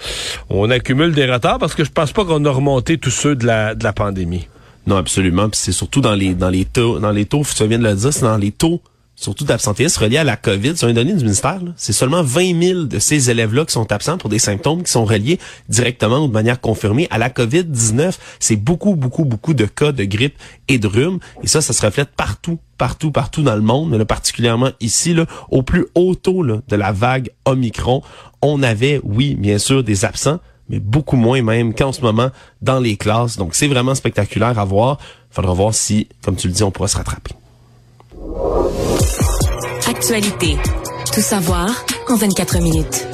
on 0.52 0.70
accumule 0.70 1.14
des 1.14 1.26
retards 1.26 1.58
parce 1.58 1.74
que 1.74 1.84
je 1.84 1.92
pense 1.92 2.12
pas 2.12 2.26
qu'on 2.26 2.46
a 2.46 2.52
remonté 2.52 3.00
tous 3.00 3.10
ceux 3.10 3.36
de 3.36 3.48
la, 3.48 3.74
de 3.74 3.84
la 3.84 3.92
pandémie. 3.92 4.48
Non, 4.86 4.98
absolument. 4.98 5.50
Puis 5.50 5.60
c'est 5.64 5.72
surtout 5.72 6.02
dans 6.02 6.14
les 6.14 6.36
dans 6.36 6.50
les 6.50 6.66
taux, 6.66 7.00
dans 7.00 7.12
les 7.12 7.26
taux, 7.26 7.42
tu 7.44 7.68
viens 7.68 7.80
de 7.80 7.84
le 7.84 7.96
dire, 7.96 8.14
c'est 8.14 8.22
dans 8.22 8.38
les 8.38 8.52
taux 8.52 8.84
surtout 9.20 9.44
d'absentéisme 9.44 10.02
reliés 10.02 10.18
à 10.18 10.24
la 10.24 10.38
COVID. 10.38 10.78
Sur 10.78 10.88
une 10.88 10.96
donnée 10.96 11.14
du 11.14 11.24
ministère, 11.24 11.60
c'est 11.76 11.92
seulement 11.92 12.24
20 12.24 12.62
000 12.62 12.84
de 12.84 13.00
ces 13.00 13.30
élèves-là 13.30 13.66
qui 13.66 13.74
sont 13.74 13.92
absents 13.92 14.18
pour 14.18 14.30
des 14.30 14.40
symptômes 14.40 14.82
qui 14.84 14.92
sont 14.92 15.04
reliés 15.04 15.40
directement 15.68 16.24
ou 16.24 16.28
de 16.28 16.34
manière 16.34 16.62
confirmée 16.62 17.08
à 17.12 17.18
la 17.18 17.30
COVID-19. 17.30 18.18
C'est 18.40 18.56
beaucoup, 18.56 18.96
beaucoup, 18.96 19.26
beaucoup 19.26 19.54
de 19.54 19.66
cas 19.66 19.92
de 19.92 20.06
grippe 20.06 20.36
et 20.70 20.80
de 20.80 20.88
rhume. 20.88 21.20
Et 21.44 21.48
ça, 21.48 21.60
ça 21.62 21.74
se 21.74 21.86
reflète 21.86 22.10
partout, 22.16 22.60
partout, 22.78 23.12
partout 23.12 23.42
dans 23.42 23.56
le 23.56 23.62
monde, 23.62 23.90
mais 23.90 23.98
là, 23.98 24.06
particulièrement 24.06 24.72
ici, 24.80 25.14
là, 25.14 25.26
au 25.50 25.64
plus 25.64 25.88
haut 25.96 26.16
taux 26.16 26.42
là, 26.42 26.62
de 26.70 26.76
la 26.78 26.94
vague 26.94 27.30
Omicron. 27.44 28.02
On 28.42 28.64
avait, 28.64 29.02
oui, 29.04 29.36
bien 29.36 29.58
sûr, 29.58 29.84
des 29.84 30.06
absents, 30.06 30.40
mais 30.70 30.80
beaucoup 30.80 31.18
moins 31.18 31.42
même 31.42 31.74
qu'en 31.74 31.92
ce 31.92 32.02
moment 32.02 32.30
dans 32.62 32.80
les 32.80 32.96
classes. 32.96 33.36
Donc, 33.36 33.54
c'est 33.54 33.68
vraiment 33.68 33.96
spectaculaire 33.96 34.58
à 34.58 34.64
voir. 34.64 34.98
Faudra 35.30 35.54
voir 35.54 35.74
si, 35.74 36.08
comme 36.24 36.38
tu 36.38 36.48
le 36.48 36.54
dis, 36.54 36.64
on 36.64 36.72
pourra 36.72 36.88
se 36.88 36.96
rattraper. 36.96 37.32
Actualité. 39.90 40.58
Tout 41.14 41.22
savoir 41.22 41.70
en 42.08 42.16
24 42.16 42.62
minutes. 42.62 43.08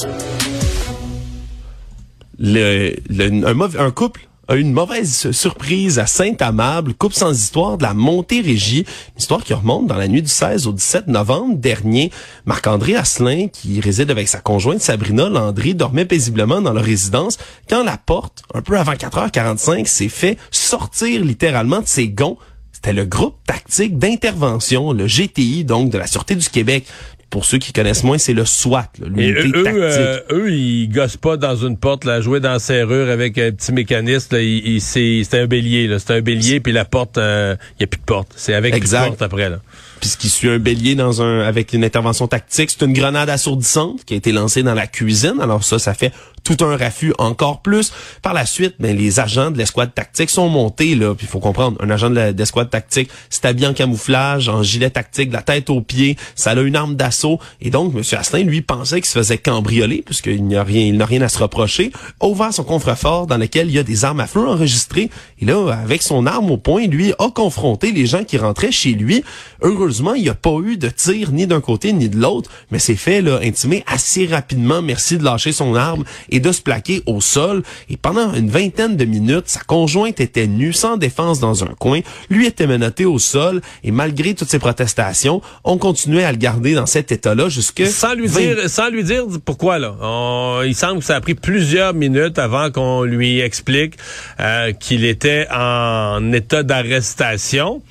Un, 2.37 3.91
couple 3.91 4.27
a 4.47 4.55
eu 4.55 4.59
une 4.59 4.73
mauvaise 4.73 5.31
surprise 5.31 5.99
à 5.99 6.05
Saint-Amable, 6.05 6.93
couple 6.93 7.15
sans 7.15 7.31
histoire 7.31 7.77
de 7.77 7.83
la 7.83 7.93
Montérégie, 7.93 8.79
une 8.79 9.19
histoire 9.19 9.43
qui 9.43 9.53
remonte 9.53 9.87
dans 9.87 9.95
la 9.95 10.07
nuit 10.07 10.21
du 10.21 10.29
16 10.29 10.67
au 10.67 10.73
17 10.73 11.07
novembre 11.07 11.55
dernier. 11.55 12.11
Marc-André 12.45 12.95
Asselin, 12.95 13.47
qui 13.47 13.79
réside 13.79 14.11
avec 14.11 14.27
sa 14.27 14.39
conjointe 14.39 14.81
Sabrina 14.81 15.29
Landry, 15.29 15.75
dormait 15.75 16.05
paisiblement 16.05 16.61
dans 16.61 16.73
leur 16.73 16.83
résidence 16.83 17.37
quand 17.69 17.83
la 17.83 17.97
porte, 17.97 18.43
un 18.53 18.61
peu 18.61 18.77
avant 18.77 18.93
4h45, 18.93 19.85
s'est 19.85 20.09
fait 20.09 20.37
sortir 20.51 21.23
littéralement 21.23 21.81
de 21.81 21.87
ses 21.87 22.09
gonds. 22.09 22.37
C'était 22.75 22.93
le 22.93 23.05
groupe 23.05 23.35
tactique 23.47 23.97
d'intervention, 23.97 24.91
le 24.91 25.07
GTI, 25.07 25.63
donc 25.63 25.89
de 25.91 25.97
la 25.97 26.07
Sûreté 26.07 26.35
du 26.35 26.49
Québec. 26.49 26.85
Pour 27.31 27.43
ceux 27.43 27.57
qui 27.57 27.73
connaissent 27.73 28.03
moins, 28.03 28.17
c'est 28.17 28.33
le 28.33 28.45
SWAT, 28.45 28.87
l'unité 29.01 29.47
eux, 29.47 29.63
tactique. 29.63 29.77
euh, 29.81 30.19
eux, 30.31 30.51
ils 30.53 30.87
gossent 30.89 31.17
pas 31.17 31.35
dans 31.37 31.55
une 31.55 31.75
porte, 31.75 32.05
là, 32.05 32.21
jouer 32.21 32.39
dans 32.39 32.51
la 32.51 32.59
serrure 32.59 33.09
avec 33.09 33.37
un 33.37 33.51
petit 33.51 33.73
mécanisme. 33.73 34.35
Là, 34.35 34.41
il, 34.41 34.65
il- 34.75 34.81
c'est, 34.81 35.21
c'est 35.29 35.39
un 35.41 35.47
bélier, 35.47 35.87
là. 35.87 35.99
C'est 35.99 36.13
un 36.13 36.21
bélier, 36.21 36.59
puis 36.59 36.71
la 36.71 36.85
porte, 36.85 37.17
il 37.17 37.57
y 37.79 37.83
a 37.83 37.87
plus 37.87 37.99
de 37.99 38.05
porte. 38.05 38.31
C'est 38.35 38.53
avec 38.53 38.71
plus 38.73 38.79
de 38.79 38.83
Exact. 38.85 39.07
porte 39.07 39.21
après, 39.23 39.49
là. 39.49 39.59
Puis 39.99 40.09
ce 40.09 40.17
qui 40.17 40.29
suit 40.29 40.49
un 40.49 40.59
bélier 40.59 40.95
dans 40.95 41.21
un 41.21 41.39
avec 41.41 41.73
une 41.73 41.83
intervention 41.83 42.27
tactique, 42.27 42.69
c'est 42.69 42.85
une 42.85 42.93
grenade 42.93 43.29
assourdissante 43.29 44.05
qui 44.05 44.13
a 44.13 44.17
été 44.17 44.31
lancée 44.31 44.61
dans 44.63 44.73
la 44.75 44.87
cuisine. 44.87 45.35
Alors 45.41 45.63
ça, 45.63 45.79
ça 45.79 45.93
fait 45.93 46.13
tout 46.45 46.63
un 46.63 46.77
raffut 46.77 47.13
encore 47.17 47.61
plus. 47.61 47.91
Par 48.21 48.33
la 48.33 48.45
suite, 48.45 48.75
ben, 48.79 48.95
les 48.95 49.19
agents 49.19 49.51
de 49.51 49.57
l'escouade 49.57 49.93
tactique 49.93 50.29
sont 50.29 50.47
montés 50.47 50.95
là. 50.95 51.13
Puis 51.15 51.27
faut 51.27 51.39
comprendre, 51.39 51.77
un 51.81 51.89
agent 51.89 52.09
de 52.09 52.33
l'escouade 52.37 52.69
tactique, 52.69 53.09
c'est 53.29 53.43
habillé 53.45 53.67
en 53.67 53.73
camouflage, 53.73 54.47
en 54.47 54.63
gilet 54.63 54.91
tactique, 54.91 55.29
de 55.29 55.33
la 55.33 55.41
tête 55.41 55.69
aux 55.69 55.81
pieds. 55.81 56.15
Ça 56.35 56.51
a 56.51 56.61
une 56.61 56.75
arme 56.75 56.95
d'assaut. 56.95 57.39
Et 57.59 57.71
donc, 57.71 57.93
M. 57.93 58.03
Asselin, 58.17 58.43
lui, 58.43 58.61
pensait 58.61 59.01
qu'il 59.01 59.09
se 59.09 59.17
faisait 59.17 59.39
cambrioler 59.39 60.03
puisqu'il 60.05 60.45
n'y 60.45 60.55
a 60.55 60.63
rien, 60.63 60.85
il 60.85 60.97
n'a 60.97 61.05
rien 61.05 61.21
à 61.21 61.29
se 61.29 61.39
reprocher. 61.39 61.91
A 62.21 62.27
ouvert 62.27 62.53
son 62.53 62.63
coffre-fort 62.63 63.27
dans 63.27 63.37
lequel 63.37 63.67
il 63.67 63.73
y 63.73 63.79
a 63.79 63.83
des 63.83 64.05
armes 64.05 64.19
à 64.19 64.27
feu 64.27 64.47
enregistrées. 64.47 65.09
Et 65.41 65.45
là, 65.45 65.71
avec 65.71 66.03
son 66.03 66.27
arme 66.27 66.51
au 66.51 66.57
poing, 66.57 66.85
lui 66.85 67.13
a 67.17 67.29
confronté 67.31 67.91
les 67.91 68.05
gens 68.05 68.23
qui 68.23 68.37
rentraient 68.37 68.71
chez 68.71 68.93
lui. 68.93 69.23
Heureusement, 69.61 70.13
il 70.13 70.21
n'y 70.21 70.29
a 70.29 70.35
pas 70.35 70.57
eu 70.63 70.77
de 70.77 70.89
tir 70.89 71.31
ni 71.31 71.47
d'un 71.47 71.61
côté 71.61 71.91
ni 71.91 72.07
de 72.07 72.17
l'autre, 72.17 72.51
mais 72.69 72.79
c'est 72.79 72.95
fait 72.95 73.21
là, 73.21 73.39
intimé 73.41 73.83
assez 73.87 74.27
rapidement. 74.27 74.83
Merci 74.83 75.17
de 75.17 75.23
lâcher 75.23 75.51
son 75.51 75.73
arme 75.73 76.03
de 76.39 76.51
se 76.51 76.61
plaquer 76.61 77.01
au 77.05 77.21
sol. 77.21 77.63
Et 77.89 77.97
pendant 77.97 78.33
une 78.33 78.49
vingtaine 78.49 78.95
de 78.97 79.05
minutes, 79.05 79.47
sa 79.47 79.61
conjointe 79.61 80.19
était 80.19 80.47
nue, 80.47 80.73
sans 80.73 80.97
défense 80.97 81.39
dans 81.39 81.63
un 81.63 81.73
coin. 81.79 82.01
Lui 82.29 82.45
était 82.45 82.67
menotté 82.67 83.05
au 83.05 83.19
sol. 83.19 83.61
Et 83.83 83.91
malgré 83.91 84.33
toutes 84.33 84.49
ces 84.49 84.59
protestations, 84.59 85.41
on 85.63 85.77
continuait 85.77 86.23
à 86.23 86.31
le 86.31 86.37
garder 86.37 86.73
dans 86.73 86.85
cet 86.85 87.11
état-là 87.11 87.49
jusque... 87.49 87.85
Sans 87.85 88.13
lui 88.13 88.27
20 88.27 88.39
dire, 88.39 88.69
sans 88.69 88.89
lui 88.89 89.03
dire 89.03 89.23
pourquoi 89.43 89.79
là. 89.79 89.95
On- 90.01 90.61
il 90.65 90.75
semble 90.75 90.99
que 90.99 91.05
ça 91.05 91.15
a 91.15 91.21
pris 91.21 91.35
plusieurs 91.35 91.93
minutes 91.93 92.39
avant 92.39 92.71
qu'on 92.71 93.03
lui 93.03 93.39
explique 93.39 93.95
euh, 94.39 94.71
qu'il 94.73 95.05
était 95.05 95.47
en 95.53 96.31
état 96.33 96.63
d'arrestation. 96.63 97.81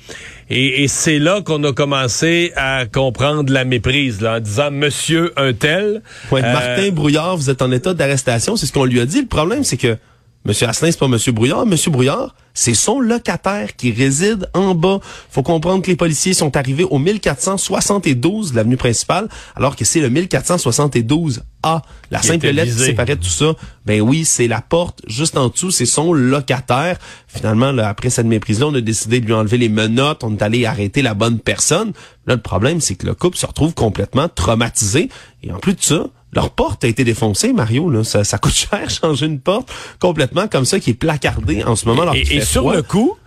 Et, 0.49 0.87
c'est 0.87 1.17
là 1.17 1.41
qu'on 1.41 1.63
a 1.63 1.73
commencé 1.73 2.53
à 2.55 2.85
comprendre 2.85 3.51
la 3.51 3.65
méprise, 3.65 4.21
là, 4.21 4.37
en 4.37 4.39
disant 4.39 4.69
Monsieur 4.71 5.33
un 5.37 5.53
tel. 5.53 6.03
Ouais, 6.31 6.41
Martin 6.41 6.91
Brouillard, 6.91 7.35
vous 7.35 7.49
êtes 7.49 7.61
en 7.61 7.71
état 7.71 7.93
d'arrestation, 7.93 8.55
c'est 8.55 8.67
ce 8.67 8.73
qu'on 8.73 8.85
lui 8.85 8.99
a 8.99 9.05
dit. 9.05 9.21
Le 9.21 9.27
problème, 9.27 9.63
c'est 9.63 9.77
que 9.77 9.97
Monsieur 10.45 10.67
Asselin, 10.67 10.91
c'est 10.91 10.99
pas 10.99 11.07
Monsieur 11.07 11.31
Brouillard. 11.31 11.65
Monsieur 11.65 11.89
Brouillard, 11.89 12.35
c'est 12.55 12.73
son 12.73 12.99
locataire 12.99 13.75
qui 13.75 13.91
réside 13.91 14.49
en 14.53 14.73
bas. 14.73 14.99
Faut 15.29 15.43
comprendre 15.43 15.83
que 15.83 15.91
les 15.91 15.95
policiers 15.95 16.33
sont 16.33 16.57
arrivés 16.57 16.85
au 16.85 16.97
1472, 16.97 18.55
l'avenue 18.55 18.77
principale, 18.77 19.27
alors 19.55 19.75
que 19.75 19.85
c'est 19.85 19.99
le 19.99 20.09
1472A. 20.09 21.81
La 22.11 22.21
simple 22.21 22.47
lettre 22.47 22.71
qui 22.71 22.83
séparait 22.83 23.15
tout 23.15 23.23
ça, 23.25 23.53
ben 23.85 23.99
oui, 23.99 24.23
c'est 24.23 24.47
la 24.47 24.61
porte 24.61 25.01
juste 25.07 25.35
en 25.37 25.49
dessous, 25.49 25.71
c'est 25.71 25.85
son 25.85 26.13
locataire. 26.13 26.97
Finalement, 27.27 27.71
là, 27.71 27.89
après 27.89 28.09
cette 28.09 28.27
méprise-là, 28.27 28.67
on 28.67 28.75
a 28.75 28.81
décidé 28.81 29.19
de 29.19 29.25
lui 29.25 29.33
enlever 29.33 29.57
les 29.57 29.69
menottes, 29.69 30.23
on 30.23 30.33
est 30.33 30.41
allé 30.41 30.65
arrêter 30.65 31.01
la 31.01 31.13
bonne 31.13 31.39
personne. 31.39 31.91
Là, 32.27 32.35
le 32.35 32.41
problème, 32.41 32.81
c'est 32.81 32.95
que 32.95 33.05
le 33.05 33.15
couple 33.15 33.37
se 33.37 33.45
retrouve 33.45 33.73
complètement 33.73 34.29
traumatisé. 34.29 35.09
Et 35.43 35.51
en 35.51 35.57
plus 35.57 35.73
de 35.73 35.81
ça, 35.81 36.07
leur 36.35 36.49
porte 36.49 36.83
a 36.83 36.87
été 36.87 37.03
défoncée, 37.03 37.53
Mario. 37.53 37.89
Là. 37.89 38.03
Ça, 38.03 38.23
ça 38.23 38.37
coûte 38.37 38.53
cher 38.69 38.89
changer 38.89 39.25
une 39.25 39.39
porte 39.39 39.71
complètement 39.99 40.47
comme 40.47 40.65
ça 40.65 40.79
qui 40.79 40.91
est 40.91 40.95
placardée 40.95 41.63
en 41.63 41.75
ce 41.75 41.87
moment. 41.87 42.11
et, 42.13 42.41
sur 42.41 42.71
le 42.71 42.81
coup, 42.81 43.17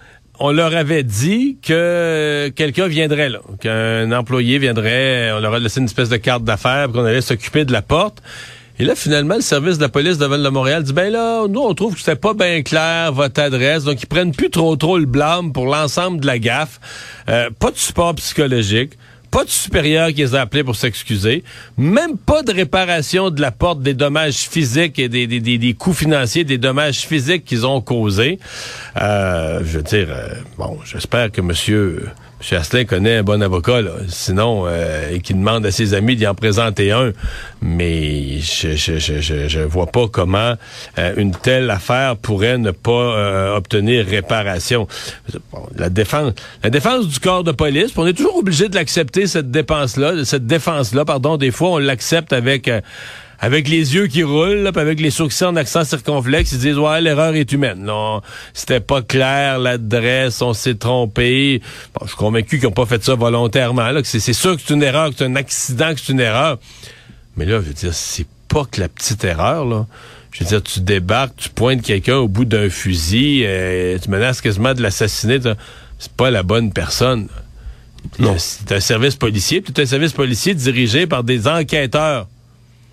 on 0.41 0.53
leur 0.53 0.77
avait 0.77 1.03
dit 1.03 1.59
que 1.63 2.51
quelqu'un 2.55 2.87
viendrait 2.87 3.29
là, 3.29 3.41
qu'un 3.61 4.13
employé 4.13 4.59
viendrait, 4.59 5.33
on 5.33 5.41
leur 5.41 5.55
a 5.55 5.59
laissé 5.59 5.81
une 5.81 5.87
espèce 5.87 6.09
de 6.09 6.17
carte 6.17 6.45
d'affaires, 6.45 6.91
qu'on 6.93 7.05
allait 7.05 7.21
s'occuper 7.21 7.65
de 7.65 7.73
la 7.73 7.83
porte. 7.83 8.23
Et 8.81 8.85
là, 8.85 8.95
finalement, 8.95 9.35
le 9.35 9.41
service 9.41 9.77
de 9.79 9.83
la 9.83 9.89
police 9.89 10.19
de 10.19 10.27
Val 10.27 10.41
de 10.41 10.49
Montréal 10.49 10.85
dit, 10.85 10.93
ben 10.93 11.13
là, 11.13 11.49
nous, 11.49 11.61
on 11.61 11.75
trouve 11.75 11.95
que 11.95 11.99
c'était 11.99 12.15
pas 12.15 12.33
bien 12.33 12.63
clair, 12.63 13.13
votre 13.13 13.41
adresse. 13.41 13.83
Donc, 13.83 14.01
ils 14.01 14.07
prennent 14.07 14.31
plus 14.31 14.51
trop 14.51 14.77
trop 14.77 14.99
le 14.99 15.07
blâme 15.07 15.53
pour 15.53 15.67
l'ensemble 15.67 16.21
de 16.21 16.27
la 16.27 16.39
gaffe. 16.39 16.79
Euh, 17.29 17.51
pas 17.59 17.73
de 17.73 17.77
support 17.77 18.15
psychologique 18.15 18.93
pas 19.31 19.45
de 19.45 19.51
supérieur 19.51 20.09
qui 20.09 20.17
les 20.17 20.35
a 20.35 20.43
appelés 20.43 20.65
pour 20.65 20.77
s'excuser, 20.77 21.45
même 21.77 22.17
pas 22.17 22.43
de 22.43 22.53
réparation 22.53 23.31
de 23.31 23.41
la 23.41 23.51
porte 23.51 23.83
des 23.83 23.95
dommages 23.95 24.49
physiques 24.49 24.99
et 24.99 25.09
des, 25.09 25.27
des, 25.27 25.41
des, 25.41 25.75
coûts 25.75 25.93
financiers, 25.93 26.45
des 26.45 26.59
dommages 26.59 27.07
physiques 27.07 27.45
qu'ils 27.45 27.67
ont 27.67 27.81
causés. 27.81 28.39
Euh, 29.01 29.61
je 29.65 29.79
veux 29.79 29.83
dire, 29.83 30.09
euh, 30.11 30.35
bon, 30.57 30.79
j'espère 30.85 31.31
que 31.31 31.41
monsieur 31.41 32.09
M. 32.41 32.59
Asselin 32.59 32.85
connaît 32.85 33.17
un 33.17 33.23
bon 33.23 33.43
avocat, 33.43 33.83
là. 33.83 33.93
sinon, 34.09 34.65
euh, 34.67 35.19
qui 35.19 35.35
demande 35.35 35.67
à 35.67 35.71
ses 35.71 35.95
amis 35.95 36.15
d'y 36.17 36.27
en 36.27 36.35
présenter 36.35 36.93
un. 36.93 37.13
Mais 37.61 38.39
je 38.39 38.77
je, 38.77 38.99
je, 38.99 39.49
je, 39.49 39.61
vois 39.61 39.87
pas 39.87 40.07
comment 40.07 40.55
euh, 40.99 41.15
une 41.17 41.33
telle 41.33 41.71
affaire 41.71 42.17
pourrait 42.17 42.59
ne 42.59 42.71
pas 42.71 42.91
euh, 42.93 43.57
obtenir 43.57 44.07
réparation. 44.07 44.87
la 45.77 45.91
défense, 45.91 46.33
la 46.63 46.71
défense 46.71 47.09
du 47.09 47.19
corps 47.19 47.45
de 47.45 47.53
police, 47.53 47.91
on 47.97 48.07
est 48.07 48.13
toujours 48.13 48.37
obligé 48.37 48.69
de 48.69 48.77
l'accepter 48.77 49.27
cette 49.27 49.51
dépense-là, 49.51 50.25
cette 50.25 50.47
défense-là, 50.47 51.05
pardon. 51.05 51.37
Des 51.37 51.51
fois, 51.51 51.71
on 51.71 51.79
l'accepte 51.79 52.33
avec 52.33 52.71
avec 53.41 53.69
les 53.69 53.95
yeux 53.95 54.09
qui 54.09 54.23
roulent, 54.25 54.71
avec 54.75 55.01
les 55.01 55.11
sourcils 55.11 55.45
en 55.45 55.57
accent 55.57 55.85
circonflexe, 55.85 56.53
ils 56.53 56.59
disent 56.59 56.79
ouais 56.79 57.01
l'erreur 57.01 57.35
est 57.35 57.51
humaine. 57.53 57.79
Non, 57.81 58.21
c'était 58.53 58.81
pas 58.81 59.03
clair 59.03 59.59
l'adresse, 59.59 60.43
on 60.43 60.55
s'est 60.55 60.75
trompé. 60.75 61.63
Bon, 61.95 62.01
je 62.03 62.09
suis 62.09 62.17
convaincu 62.17 62.59
qu'ils 62.59 62.67
n'ont 62.67 62.73
pas 62.75 62.87
fait 62.87 63.03
ça 63.03 63.15
volontairement. 63.15 63.91
Là, 63.91 64.03
que 64.03 64.09
c'est, 64.09 64.33
sûr 64.33 64.57
que 64.57 64.63
c'est 64.65 64.75
une 64.75 64.83
erreur, 64.83 65.11
que 65.11 65.17
c'est 65.19 65.25
un 65.25 65.37
accident, 65.37 65.95
que 65.95 66.01
c'est 66.01 66.13
une 66.13 66.21
erreur. 66.21 66.59
Mais 67.37 67.45
là, 67.45 67.61
je 67.61 67.69
veux 67.69 67.75
dire, 67.75 67.95
c'est 67.95 68.27
pas 68.49 68.65
que 68.65 68.81
la 68.81 68.89
petite 68.89 69.25
erreur 69.25 69.65
là. 69.65 69.87
Je 70.33 70.45
veux 70.45 70.51
dire, 70.51 70.63
tu 70.63 70.81
débarques, 70.81 71.35
tu 71.37 71.49
pointes 71.49 71.83
quelqu'un 71.83 72.17
au 72.17 72.29
bout 72.29 72.45
d'un 72.45 72.69
fusil, 72.69 73.43
euh, 73.45 73.99
tu 73.99 74.11
menaces 74.11 74.41
quasiment 74.41 74.75
de 74.75 74.83
l'assassiner. 74.83 75.39
C'est 75.99 76.13
pas 76.13 76.31
la 76.31 76.43
bonne 76.43 76.73
personne. 76.73 77.29
Non. 78.19 78.37
C'est 78.39 78.71
un 78.73 78.81
service 78.81 79.17
policier, 79.17 79.61
puis 79.61 79.73
un 79.83 79.87
service 79.87 80.13
policier 80.13 80.55
dirigé 80.55 81.07
par 81.07 81.25
des 81.25 81.49
enquêteurs. 81.49 82.29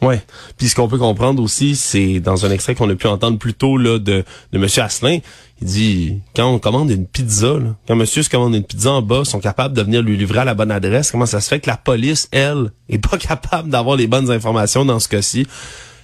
Ouais. 0.06 0.22
Puis 0.58 0.70
ce 0.70 0.76
qu'on 0.76 0.88
peut 0.88 1.00
comprendre 1.00 1.42
aussi, 1.42 1.76
c'est 1.76 2.20
dans 2.20 2.46
un 2.46 2.52
extrait 2.52 2.76
qu'on 2.76 2.90
a 2.90 2.96
pu 2.96 3.08
entendre 3.08 3.40
plus 3.40 3.56
tôt 3.56 3.78
là 3.78 3.98
de 3.98 4.24
de 4.54 4.60
Monsieur 4.60 4.84
Asselin, 4.84 5.20
il 5.62 5.68
dit 5.68 6.20
quand 6.36 6.48
on 6.48 6.60
commande 6.60 6.92
une 6.92 7.08
pizza, 7.08 7.56
quand 7.88 7.96
Monsieur 7.96 8.22
se 8.22 8.30
commande 8.30 8.54
une 8.54 8.64
pizza 8.64 8.92
en 8.92 9.02
bas, 9.02 9.26
sont 9.26 9.40
capables 9.40 9.76
de 9.76 9.82
venir 9.82 10.04
lui 10.04 10.16
livrer 10.16 10.40
à 10.40 10.46
la 10.46 10.54
bonne 10.54 10.72
adresse. 10.72 11.10
Comment 11.10 11.26
ça 11.26 11.42
se 11.42 11.50
fait 11.50 11.60
que 11.60 11.70
la 11.70 11.78
police, 11.78 12.28
elle, 12.32 12.72
est 12.88 13.00
pas 13.00 13.18
capable 13.18 13.70
d'avoir 13.70 13.96
les 13.96 14.06
bonnes 14.06 14.30
informations 14.30 14.86
dans 14.86 15.00
ce 15.00 15.10
cas-ci? 15.10 15.48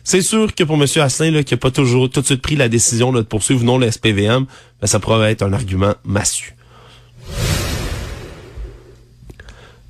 C'est 0.04 0.22
sûr 0.24 0.56
que 0.56 0.64
pour 0.64 0.78
Monsieur 0.78 1.04
Asselin, 1.04 1.30
là, 1.30 1.44
qui 1.44 1.54
a 1.54 1.58
pas 1.58 1.70
toujours 1.70 2.10
tout 2.10 2.22
de 2.22 2.26
suite 2.26 2.42
pris 2.42 2.56
la 2.56 2.70
décision 2.70 3.12
de 3.12 3.22
poursuivre 3.22 3.64
non 3.64 3.78
le 3.78 3.92
SPVM, 3.92 4.46
ben, 4.82 4.88
ça 4.88 5.00
pourrait 5.00 5.32
être 5.32 5.44
un 5.44 5.54
argument 5.54 5.94
massu. 6.04 6.56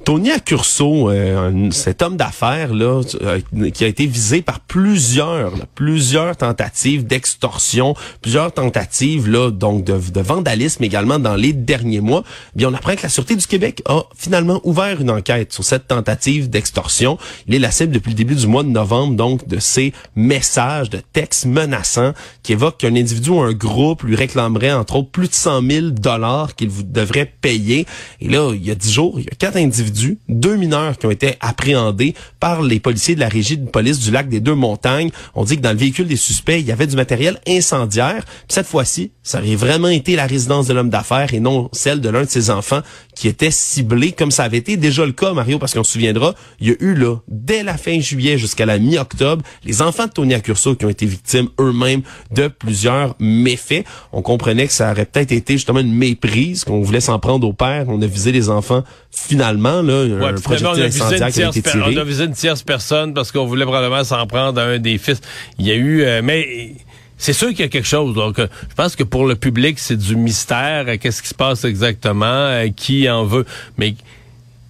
Tony 0.04 0.32
Accurso, 0.32 1.10
euh, 1.10 1.70
cet 1.72 2.02
homme 2.02 2.18
d'affaires 2.18 2.74
là, 2.74 3.02
euh, 3.22 3.40
qui 3.72 3.84
a 3.84 3.88
été 3.88 4.08
visé 4.08 4.42
par 4.42 4.60
plusieurs, 4.60 5.54
plusieurs 5.76 6.36
tentatives 6.38 7.06
d'extorsion, 7.06 7.94
plusieurs 8.22 8.52
tentatives 8.52 9.30
là, 9.30 9.52
donc 9.52 9.84
de, 9.84 10.22
vandalisme 10.22 10.84
également 10.84 11.20
dans 11.20 11.36
les 11.36 11.54
derniers 11.54 12.02
mois. 12.02 12.24
Bien, 12.56 12.70
on 12.70 12.74
apprend 12.74 12.96
que 12.96 13.04
la 13.04 13.10
sûreté 13.10 13.36
du 13.36 13.46
Québec 13.46 13.84
a 13.88 14.04
finalement 14.16 14.60
ouvert 14.64 15.00
une 15.02 15.12
enquête 15.12 15.54
sur 15.54 15.64
cette 15.64 15.88
tentative 15.88 16.50
d'extorsion. 16.50 17.18
Il 17.48 17.54
est 17.54 17.60
la 17.60 17.72
cible 17.72 17.94
depuis 17.94 18.10
le 18.10 18.16
début 18.16 18.36
du 18.36 18.48
mois 18.48 18.64
de 18.64 18.70
novembre, 18.70 19.16
donc 19.16 19.48
de 19.48 19.60
ces 19.60 19.94
messages, 20.16 20.90
de 20.90 21.02
textes 21.14 21.46
menaçants 21.46 22.14
qui 22.42 22.54
évoquent 22.54 22.80
qu'un 22.80 22.96
individu 22.96 23.30
ou 23.30 23.42
un 23.42 23.54
groupe 23.54 24.04
lui 24.04 24.16
réclamerait 24.16 24.74
entre 24.74 24.96
autres 24.96 25.12
plus 25.12 25.28
de 25.28 25.34
100 25.34 25.62
000 25.70 25.88
dollars 25.92 26.56
qu'il 26.56 26.70
devrait 26.92 27.32
payer. 27.42 27.86
Et 28.20 28.30
là, 28.30 28.52
il 28.54 28.66
y 28.66 28.72
a 28.72 28.76
dix 28.76 28.92
jours, 28.92 29.20
il 29.20 29.26
y 29.26 29.30
a 29.30 29.36
quatre 29.38 29.58
individus 29.58 29.91
deux 30.28 30.56
mineurs 30.56 30.98
qui 30.98 31.06
ont 31.06 31.12
été 31.12 31.36
appréhendés 31.40 32.16
par 32.40 32.62
les 32.62 32.80
policiers 32.80 33.16
de 33.16 33.20
la 33.20 33.30
régie 33.30 33.58
de 33.58 33.70
police 33.70 34.00
du 34.00 34.12
lac 34.12 34.30
des 34.30 34.40
Deux 34.40 34.56
Montagnes. 34.56 35.12
On 35.36 35.44
dit 35.44 35.58
que 35.58 35.62
dans 35.62 35.72
le 35.72 35.78
véhicule 35.78 36.08
des 36.08 36.16
suspects, 36.16 36.60
il 36.60 36.66
y 36.66 36.72
avait 36.72 36.88
du 36.88 36.96
matériel 36.96 37.40
incendiaire. 37.48 38.26
cette 38.48 38.68
fois-ci, 38.68 39.12
ça 39.24 39.38
avait 39.38 39.56
vraiment 39.56 39.88
été 39.88 40.16
la 40.16 40.26
résidence 40.26 40.68
de 40.68 40.74
l'homme 40.74 40.90
d'affaires 40.90 41.34
et 41.34 41.40
non 41.40 41.70
celle 41.74 42.02
de 42.02 42.10
l'un 42.10 42.24
de 42.24 42.30
ses 42.30 42.50
enfants 42.50 42.82
qui 43.22 43.28
était 43.28 43.52
ciblé 43.52 44.14
comme 44.14 44.32
ça 44.32 44.46
avait 44.46 44.58
été 44.58 44.78
déjà 44.78 45.06
le 45.06 45.12
cas, 45.12 45.34
Mario, 45.34 45.60
parce 45.60 45.76
qu'on 45.76 45.84
se 45.84 45.92
souviendra, 45.92 46.34
il 46.60 46.70
y 46.70 46.72
a 46.72 46.76
eu 46.80 46.96
là, 46.96 47.18
dès 47.28 47.62
la 47.62 47.78
fin 47.78 48.00
juillet 48.00 48.40
jusqu'à 48.40 48.66
la 48.66 48.80
mi-octobre, 48.80 49.44
les 49.64 49.84
enfants 49.84 50.08
de 50.08 50.12
Tony 50.12 50.34
Accurso 50.34 50.74
qui 50.74 50.86
ont 50.86 50.90
été 50.90 51.06
victimes 51.06 51.48
eux-mêmes 51.60 52.02
de 52.32 52.48
plusieurs 52.48 53.14
méfaits. 53.20 53.86
On 54.12 54.24
comprenait 54.24 54.66
que 54.66 54.74
ça 54.74 54.90
aurait 54.90 55.06
peut-être 55.06 55.32
été 55.32 55.54
justement 55.54 55.82
une 55.82 55.94
méprise, 55.94 56.64
qu'on 56.64 56.82
voulait 56.82 57.00
s'en 57.00 57.20
prendre 57.20 57.48
au 57.48 57.54
père. 57.54 57.86
On 57.90 58.02
a 58.02 58.08
visé 58.08 58.32
les 58.32 58.50
enfants 58.50 58.84
finalement, 59.12 59.84
là, 59.84 60.30
un 60.30 60.34
projectile 60.42 60.82
incendiaire 60.82 61.30
qui 61.30 61.44
a 61.44 61.50
été 61.50 61.62
tiré. 61.62 61.96
On 61.96 61.98
a 61.98 62.04
visé 62.04 62.24
une 62.24 62.34
tierce 62.34 62.64
personne 62.64 63.14
parce 63.14 63.32
qu'on 63.32 63.46
voulait 63.46 63.66
probablement 63.66 64.04
s'en 64.04 64.26
prendre 64.26 64.60
à 64.60 64.64
un 64.64 64.80
des 64.80 64.98
fils. 64.98 65.22
Il 65.60 65.68
y 65.68 65.72
a 65.72 65.76
eu... 65.76 66.02
Euh, 66.02 66.22
mais 66.24 66.74
c'est 67.22 67.34
sûr 67.34 67.50
qu'il 67.50 67.60
y 67.60 67.64
a 67.64 67.68
quelque 67.68 67.88
chose. 67.88 68.16
Donc, 68.16 68.40
euh, 68.40 68.48
je 68.68 68.74
pense 68.74 68.96
que 68.96 69.04
pour 69.04 69.28
le 69.28 69.36
public, 69.36 69.78
c'est 69.78 69.96
du 69.96 70.16
mystère. 70.16 70.86
Euh, 70.88 70.98
qu'est-ce 71.00 71.22
qui 71.22 71.30
se 71.30 71.36
passe 71.36 71.66
exactement? 71.66 72.26
Euh, 72.26 72.70
qui 72.76 73.08
en 73.12 73.26
veut? 73.26 73.46
Mais 73.78 73.94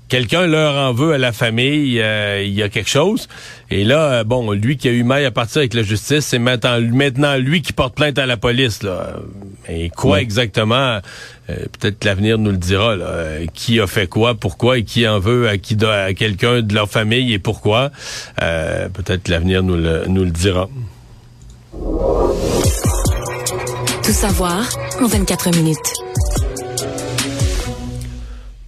quelqu'un 0.09 0.47
leur 0.47 0.75
en 0.75 0.91
veut 0.91 1.13
à 1.13 1.17
la 1.17 1.31
famille. 1.31 1.93
il 1.93 2.53
y 2.53 2.61
a 2.61 2.67
quelque 2.67 2.89
chose. 2.89 3.29
Et 3.69 3.85
là, 3.85 4.25
bon, 4.25 4.51
lui 4.51 4.75
qui 4.75 4.89
a 4.89 4.91
eu 4.91 5.03
maille 5.03 5.23
à 5.23 5.31
partir 5.31 5.59
avec 5.59 5.73
la 5.73 5.83
justice, 5.83 6.25
c'est 6.25 6.39
maintenant, 6.39 6.81
maintenant 6.81 7.37
lui 7.37 7.61
qui 7.61 7.71
porte 7.71 7.95
plainte 7.95 8.19
à 8.19 8.25
la 8.25 8.35
police. 8.35 8.83
Là. 8.83 9.13
Et 9.69 9.89
quoi 9.89 10.19
exactement? 10.19 10.99
Peut-être 11.47 12.03
l'avenir 12.03 12.37
nous 12.37 12.51
le 12.51 12.57
dira. 12.57 12.97
Là. 12.97 13.45
qui 13.53 13.79
a 13.79 13.87
fait 13.87 14.07
quoi, 14.07 14.35
pourquoi 14.35 14.79
et 14.79 14.83
qui 14.83 15.07
en 15.07 15.19
veut 15.19 15.47
à 15.47 15.57
qui 15.57 15.77
à 15.85 16.13
quelqu'un 16.13 16.61
de 16.61 16.73
leur 16.73 16.89
famille 16.89 17.31
et 17.31 17.39
pourquoi? 17.39 17.91
Peut-être 18.35 19.29
l'avenir 19.29 19.63
nous 19.63 19.77
le, 19.77 20.03
nous 20.09 20.25
le 20.25 20.31
dira. 20.31 20.67
Savoir 24.11 24.67
en 24.99 25.07
24 25.07 25.51
minutes. 25.55 25.93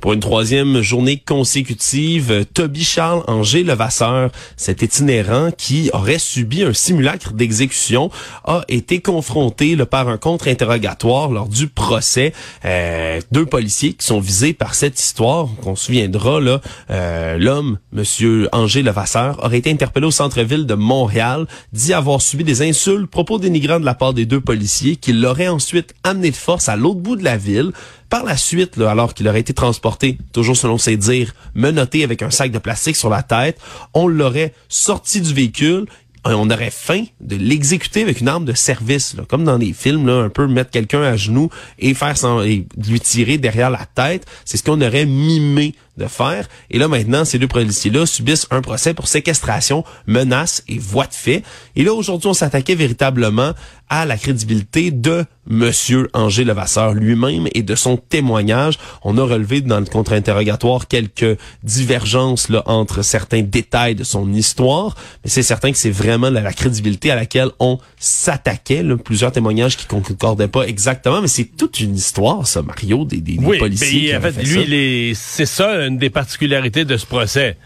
Pour 0.03 0.12
une 0.12 0.19
troisième 0.19 0.81
journée 0.81 1.15
consécutive, 1.15 2.45
Toby 2.53 2.83
Charles 2.83 3.24
Angers 3.27 3.63
Levasseur, 3.63 4.31
cet 4.57 4.81
itinérant 4.81 5.50
qui 5.57 5.91
aurait 5.93 6.19
subi 6.19 6.62
un 6.62 6.74
simulacre 6.74 7.31
d'exécution, 7.31 8.12
a 8.43 8.65
été 8.67 9.00
confronté 9.00 9.77
par 9.86 10.10
un 10.10 10.17
contre-interrogatoire 10.17 11.29
lors 11.29 11.48
du 11.48 11.67
procès. 11.67 12.33
Euh, 12.65 13.22
deux 13.31 13.45
policiers 13.45 13.93
qui 13.93 14.05
sont 14.05 14.19
visés 14.19 14.51
par 14.51 14.75
cette 14.75 15.00
histoire. 15.00 15.48
On 15.65 15.77
se 15.77 15.86
souviendra, 15.86 16.41
là, 16.41 16.60
euh, 16.89 17.38
l'homme, 17.38 17.77
Monsieur 17.93 18.50
Angers 18.51 18.83
Levasseur, 18.83 19.41
aurait 19.41 19.60
été 19.60 19.72
interpellé 19.72 20.05
au 20.05 20.12
centre-ville 20.12 20.65
de 20.65 20.74
Montréal, 20.74 21.48
dit 21.72 21.93
avoir 21.93 22.22
subi 22.22 22.43
des 22.43 22.62
insultes, 22.62 23.10
propos 23.10 23.39
dénigrants 23.39 23.79
de 23.79 23.86
la 23.86 23.95
part 23.95 24.13
des 24.13 24.25
deux 24.25 24.41
policiers, 24.41 24.98
qui 24.98 25.13
l'auraient 25.13 25.48
ensuite 25.48 25.93
amené 26.03 26.29
de 26.29 26.36
force 26.36 26.67
à 26.67 26.75
l'autre 26.75 27.00
bout 27.00 27.15
de 27.15 27.24
la 27.24 27.38
ville. 27.38 27.72
Par 28.13 28.24
la 28.24 28.38
suite, 28.38 28.77
alors 28.77 29.15
qu'il 29.15 29.27
aurait 29.27 29.39
été 29.39 29.55
transporté, 29.55 30.20
toujours 30.34 30.55
selon 30.55 30.77
ses 30.77 30.98
dires, 30.98 31.34
menotté 31.55 32.03
avec 32.03 32.22
un 32.22 32.29
sac 32.29 32.51
de 32.51 32.60
plastique 32.60 32.96
sur 32.96 33.10
la 33.10 33.24
tête, 33.24 33.60
on 33.96 34.08
l'aurait 34.08 34.53
sorti 34.70 35.20
du 35.20 35.34
véhicule 35.34 35.88
on 36.25 36.50
aurait 36.50 36.72
faim 36.72 37.03
de 37.20 37.36
l'exécuter 37.36 38.01
avec 38.03 38.22
une 38.22 38.27
arme 38.27 38.46
de 38.46 38.53
service, 38.53 39.15
là, 39.15 39.24
comme 39.27 39.43
dans 39.43 39.58
les 39.58 39.74
films, 39.74 40.08
là, 40.08 40.22
un 40.22 40.29
peu 40.29 40.48
mettre 40.48 40.72
quelqu'un 40.72 41.01
à 41.01 41.17
genoux 41.17 41.50
et 41.79 41.93
faire 41.93 42.17
sans, 42.17 42.41
et 42.43 42.65
lui 42.88 43.00
tirer 43.00 43.38
derrière 43.38 43.70
la 43.70 43.86
tête. 43.86 44.25
C'est 44.46 44.58
ce 44.58 44.63
qu'on 44.63 44.79
aurait 44.82 45.05
mimé 45.05 45.75
de 45.98 46.08
faire. 46.08 46.48
Et 46.72 46.80
là, 46.80 46.88
maintenant, 46.88 47.26
ces 47.26 47.40
deux 47.40 47.48
policiers-là 47.48 48.06
subissent 48.06 48.48
un 48.52 48.62
procès 48.62 48.94
pour 48.94 49.08
séquestration, 49.08 49.84
menace 50.08 50.64
et 50.68 50.80
voie 50.80 51.08
de 51.08 51.14
fait. 51.14 51.44
Et 51.76 51.84
là, 51.84 51.94
aujourd'hui, 51.94 52.30
on 52.30 52.34
s'attaquait 52.34 52.76
véritablement 52.76 53.54
à 53.90 54.06
la 54.06 54.18
crédibilité 54.18 54.90
de 54.90 55.24
Monsieur 55.46 56.10
Angers 56.14 56.46
Levasseur 56.46 56.94
lui-même 56.94 57.48
et 57.54 57.64
de 57.64 57.76
son 57.76 57.98
témoignage. 57.98 58.80
On 59.04 59.18
a 59.18 59.24
relevé 59.24 59.62
dans 59.62 59.80
le 59.80 59.86
contre-interrogatoire 59.86 60.88
quelques 60.88 61.38
divergences 61.64 62.50
là, 62.50 62.64
entre 62.66 63.02
certains 63.04 63.42
détails 63.42 63.94
de 63.94 64.04
son 64.04 64.34
histoire, 64.34 64.96
mais 65.24 65.30
c'est 65.30 65.44
certain 65.44 65.72
que 65.72 65.78
c'est 65.78 65.92
vraiment 65.92 66.30
la, 66.30 66.42
la, 66.42 66.54
crédibilité 66.54 67.12
à 67.12 67.16
laquelle 67.16 67.50
on 67.60 67.78
s'attaquait. 68.00 68.84
Plusieurs 69.04 69.32
témoignages 69.32 69.78
qui 69.78 69.86
concordaient 69.86 70.48
pas 70.48 70.64
exactement, 70.64 71.22
mais 71.22 71.28
c'est 71.28 71.56
toute 71.58 71.80
une 71.80 71.96
histoire, 71.96 72.48
ça, 72.48 72.62
Mario, 72.62 73.06
des, 73.06 73.18
des, 73.18 73.38
oui, 73.40 73.60
policiers. 73.60 74.14
Ben, 74.14 74.20
en 74.20 74.32
fait, 74.32 74.44
lui, 74.44 75.14
c'est 75.16 75.46
ça 75.46 75.83
une 75.88 75.98
des 75.98 76.10
particularités 76.10 76.86
de 76.86 76.98
ce 76.98 77.06
procès 77.06 77.58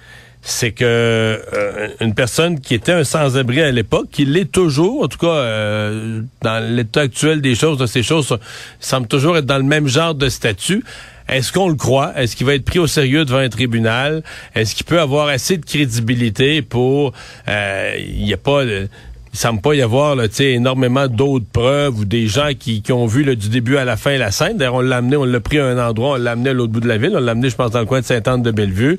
c'est 0.42 0.72
que 0.72 0.86
euh, 0.86 1.88
une 2.00 2.14
personne 2.14 2.60
qui 2.60 2.74
était 2.74 2.94
un 2.94 3.04
sans-abri 3.04 3.62
à 3.62 3.72
l'époque, 3.72 4.08
qui 4.12 4.24
l'est 4.24 4.50
toujours, 4.50 5.04
en 5.04 5.08
tout 5.08 5.18
cas 5.18 5.28
euh, 5.28 6.22
dans 6.42 6.64
l'état 6.74 7.02
actuel 7.02 7.42
des 7.42 7.56
choses, 7.56 7.78
de 7.78 7.86
ces 7.86 8.04
choses, 8.04 8.38
semble 8.80 9.08
toujours 9.08 9.38
être 9.38 9.46
dans 9.46 9.58
le 9.58 9.64
même 9.64 9.88
genre 9.88 10.16
de 10.16 10.30
statut. 10.30 10.84
Est-ce 11.28 11.52
qu'on 11.52 11.68
le 11.68 11.76
croit? 11.76 12.14
Est-ce 12.16 12.38
qu'il 12.38 12.46
va 12.46 12.56
être 12.56 12.64
pris 12.64 12.80
au 12.80 12.88
sérieux 12.88 13.26
devant 13.26 13.40
un 13.40 13.50
tribunal? 13.50 14.24
Est-ce 14.56 14.74
qu'il 14.74 14.86
peut 14.86 15.02
avoir 15.02 15.28
assez 15.28 15.58
de 15.58 15.66
crédibilité 15.66 16.62
pour... 16.62 17.12
Euh, 17.50 17.96
il 18.00 18.24
n'y 18.24 18.34
a 18.34 18.38
pas 18.38 18.64
il 19.38 19.40
semble 19.40 19.62
pas 19.62 19.76
y 19.76 19.84
avoir 19.84 20.16
là, 20.16 20.26
énormément 20.40 21.08
d'autres 21.08 21.46
preuves 21.54 22.00
ou 22.00 22.06
des 22.06 22.26
gens 22.26 22.50
qui, 22.58 22.82
qui 22.82 22.92
ont 22.92 23.06
vu 23.06 23.24
là, 23.24 23.36
du 23.36 23.50
début 23.50 23.78
à 23.78 23.86
la 23.86 23.96
fin 23.96 24.18
la 24.18 24.32
scène. 24.32 24.58
D'ailleurs, 24.58 24.74
on 24.74 24.82
l'a 24.82 24.98
amené, 24.98 25.16
on 25.16 25.26
l'a 25.26 25.40
pris 25.40 25.60
à 25.60 25.68
un 25.68 25.78
endroit, 25.78 26.14
on 26.14 26.16
l'a 26.16 26.32
amené 26.32 26.50
à 26.50 26.54
l'autre 26.54 26.72
bout 26.72 26.80
de 26.80 26.88
la 26.88 26.98
ville, 26.98 27.12
on 27.14 27.20
l'a 27.20 27.34
amené, 27.34 27.52
je 27.52 27.56
pense, 27.56 27.70
dans 27.70 27.80
le 27.80 27.86
coin 27.86 28.00
de 28.00 28.06
Sainte-Anne-de-Bellevue. 28.06 28.98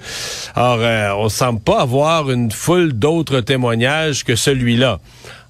Alors, 0.55 0.79
euh, 0.81 1.11
on 1.19 1.29
semble 1.29 1.59
pas 1.59 1.81
avoir 1.81 2.31
une 2.31 2.53
foule 2.53 2.93
d'autres 2.93 3.41
témoignages 3.41 4.25
que 4.25 4.37
celui-là. 4.37 5.01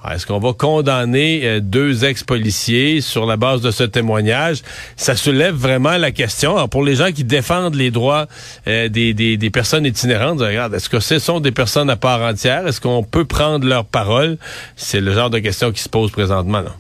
Est-ce 0.07 0.27
qu'on 0.27 0.39
va 0.39 0.53
condamner 0.53 1.41
euh, 1.45 1.61
deux 1.61 2.05
ex-policiers 2.05 3.01
sur 3.01 3.27
la 3.27 3.37
base 3.37 3.61
de 3.61 3.73
ce 3.73 3.83
témoignage? 3.83 4.63
Ça 4.97 5.17
soulève 5.17 5.55
vraiment 5.55 5.97
la 5.97 6.13
question. 6.13 6.57
Alors, 6.57 6.69
pour 6.69 6.85
les 6.85 6.95
gens 6.95 7.11
qui 7.11 7.25
défendent 7.25 7.75
les 7.75 7.91
droits 7.91 8.27
euh, 8.69 8.89
des, 8.89 9.51
personnes 9.53 9.87
itinérantes, 9.87 10.41
regarde, 10.41 10.73
est-ce 10.75 10.89
que 10.89 11.01
ce 11.01 11.19
sont 11.19 11.41
des 11.41 11.53
personnes 11.53 11.91
à 11.91 11.97
part 11.97 12.23
entière? 12.23 12.67
Est-ce 12.69 12.81
qu'on 12.81 13.03
peut 13.03 13.25
prendre 13.25 13.67
leur 13.67 13.85
parole? 13.85 14.39
C'est 14.77 15.01
le 15.01 15.13
genre 15.13 15.31
de 15.31 15.41
question 15.41 15.73
qui 15.73 15.83
se 15.83 15.89
pose 15.89 16.13
présentement. 16.13 16.61
Là. 16.61 16.77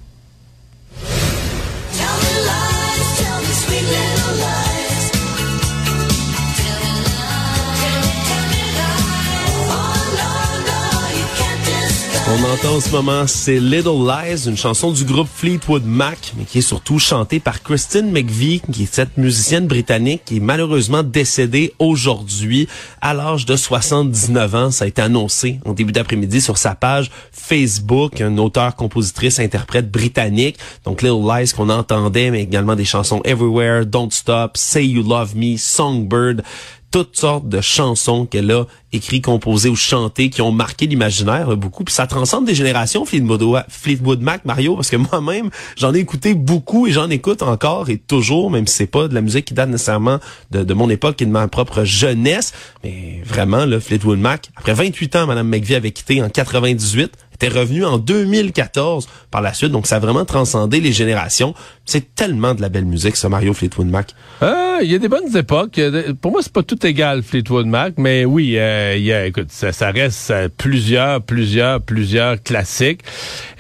On 12.30 12.44
entend 12.44 12.76
en 12.76 12.80
ce 12.80 12.90
moment, 12.90 13.26
c'est 13.26 13.58
Little 13.58 14.06
Lies, 14.06 14.49
une 14.49 14.56
chanson 14.58 14.92
du 14.92 15.04
groupe 15.04 15.28
Fleetwood 15.35 15.87
Mac, 15.87 16.35
mais 16.37 16.44
qui 16.44 16.58
est 16.58 16.61
surtout 16.61 16.99
chantée 16.99 17.40
par 17.40 17.62
Christine 17.62 18.11
McVie, 18.11 18.61
qui 18.70 18.82
est 18.82 18.94
cette 18.94 19.16
musicienne 19.16 19.66
britannique 19.66 20.26
qui 20.26 20.37
est 20.37 20.40
malheureusement 20.40 21.02
décédée 21.02 21.73
aujourd'hui 21.78 22.68
à 23.00 23.14
l'âge 23.14 23.47
de 23.47 23.56
79 23.56 24.54
ans. 24.54 24.70
Ça 24.70 24.85
a 24.85 24.88
été 24.88 25.00
annoncé 25.00 25.58
en 25.64 25.73
début 25.73 25.92
d'après-midi 25.92 26.42
sur 26.42 26.58
sa 26.58 26.75
page 26.75 27.11
Facebook, 27.32 28.20
un 28.20 28.37
auteur, 28.37 28.76
compositrice, 28.76 29.38
interprète 29.38 29.90
britannique. 29.90 30.58
Donc 30.85 31.00
Little 31.00 31.26
Lies 31.26 31.52
qu'on 31.56 31.70
entendait, 31.70 32.30
mais 32.30 32.42
également 32.42 32.76
des 32.76 32.85
chansons 32.85 33.23
Everywhere, 33.25 33.87
Don't 33.87 34.11
Stop, 34.11 34.58
Say 34.58 34.85
You 34.85 35.02
Love 35.02 35.35
Me, 35.35 35.56
Songbird 35.56 36.42
toutes 36.90 37.16
sortes 37.16 37.49
de 37.49 37.61
chansons 37.61 38.26
qu'elle 38.26 38.50
a 38.50 38.64
écrites, 38.92 39.25
composées 39.25 39.68
ou 39.68 39.76
chantées 39.76 40.30
qui 40.30 40.40
ont 40.40 40.52
marqué 40.52 40.87
l'imaginaire 40.87 41.54
beaucoup. 41.57 41.85
Puis 41.85 41.95
ça 41.95 42.07
transcende 42.07 42.47
des 42.47 42.54
générations, 42.54 43.04
Fleetwood, 43.04 44.21
Mac, 44.23 44.45
Mario, 44.45 44.75
parce 44.75 44.90
que 44.90 44.97
moi-même, 45.12 45.50
j'en 45.76 45.95
ai 45.95 45.99
écouté 45.99 46.34
beaucoup 46.34 46.86
et 46.86 46.93
j'en 46.93 47.10
écoute 47.10 47.43
encore 47.43 47.91
et 47.91 47.99
toujours, 47.99 48.50
même 48.50 48.67
si 48.67 48.75
c'est 48.75 48.86
pas 48.86 49.08
de 49.08 49.15
la 49.15 49.21
musique 49.21 49.47
qui 49.47 49.54
date 49.54 49.69
nécessairement 49.69 50.19
de, 50.50 50.65
de 50.65 50.75
mon 50.75 50.89
époque 50.89 51.21
et 51.21 51.26
de 51.26 51.30
ma 51.30 51.47
propre 51.49 51.84
jeunesse. 51.84 52.52
Mais 52.82 53.23
vraiment, 53.25 53.67
là, 53.67 53.80
Fleetwood 53.80 54.19
Mac, 54.19 54.50
après 54.56 54.75
28 54.75 55.17
ans, 55.17 55.26
Madame 55.26 55.49
McVie 55.49 55.75
avait 55.75 55.91
quitté 55.91 56.23
en 56.23 56.30
98 56.30 57.12
était 57.40 57.56
revenu 57.56 57.84
en 57.84 57.98
2014 57.98 59.08
par 59.30 59.42
la 59.42 59.54
suite. 59.54 59.70
Donc, 59.70 59.86
ça 59.86 59.96
a 59.96 59.98
vraiment 59.98 60.24
transcendé 60.24 60.80
les 60.80 60.92
générations. 60.92 61.54
C'est 61.84 62.14
tellement 62.14 62.54
de 62.54 62.60
la 62.60 62.68
belle 62.68 62.84
musique, 62.84 63.16
ce 63.16 63.28
Mario 63.28 63.54
Fleetwood 63.54 63.86
Mac. 63.86 64.14
Euh, 64.42 64.78
il 64.82 64.90
y 64.90 64.94
a 64.94 64.98
des 64.98 65.08
bonnes 65.08 65.36
époques. 65.36 65.80
Pour 66.20 66.32
moi, 66.32 66.42
c'est 66.42 66.52
pas 66.52 66.62
tout 66.62 66.84
égal, 66.84 67.22
Fleetwood 67.22 67.66
Mac, 67.66 67.94
mais 67.96 68.24
oui, 68.24 68.58
euh, 68.58 68.96
y 68.96 69.12
a, 69.12 69.26
écoute, 69.26 69.50
ça, 69.50 69.72
ça 69.72 69.90
reste 69.90 70.30
euh, 70.30 70.48
plusieurs, 70.56 71.22
plusieurs, 71.22 71.80
plusieurs 71.80 72.42
classiques. 72.42 73.02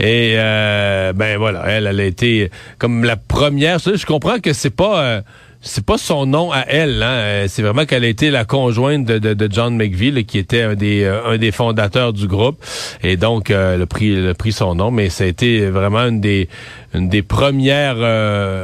Et, 0.00 0.34
euh, 0.36 1.12
ben 1.12 1.38
voilà, 1.38 1.64
elle, 1.68 1.86
elle 1.86 2.00
a 2.00 2.04
été 2.04 2.50
comme 2.78 3.04
la 3.04 3.16
première. 3.16 3.78
Je 3.78 4.04
comprends 4.06 4.40
que 4.40 4.52
c'est 4.52 4.74
pas 4.74 5.22
c'est 5.60 5.84
pas 5.84 5.98
son 5.98 6.24
nom 6.26 6.52
à 6.52 6.60
elle, 6.68 7.02
hein. 7.02 7.06
Euh, 7.10 7.46
c'est 7.48 7.62
vraiment 7.62 7.84
qu'elle 7.84 8.04
a 8.04 8.08
été 8.08 8.30
la 8.30 8.44
conjointe 8.44 9.04
de, 9.04 9.18
de, 9.18 9.34
de 9.34 9.48
John 9.52 9.76
McVie, 9.76 10.24
qui 10.24 10.38
était 10.38 10.62
un 10.62 10.74
des, 10.74 11.02
euh, 11.02 11.26
un 11.26 11.36
des 11.36 11.50
fondateurs 11.50 12.12
du 12.12 12.28
groupe, 12.28 12.64
et 13.02 13.16
donc 13.16 13.50
euh, 13.50 13.76
le 13.76 13.86
prix 13.86 14.14
le 14.14 14.34
pris 14.34 14.52
son 14.52 14.74
nom, 14.76 14.90
mais 14.90 15.08
ça 15.10 15.24
a 15.24 15.26
été 15.26 15.66
vraiment 15.66 16.06
une 16.06 16.20
des, 16.20 16.48
une 16.94 17.08
des 17.08 17.22
premières, 17.22 17.96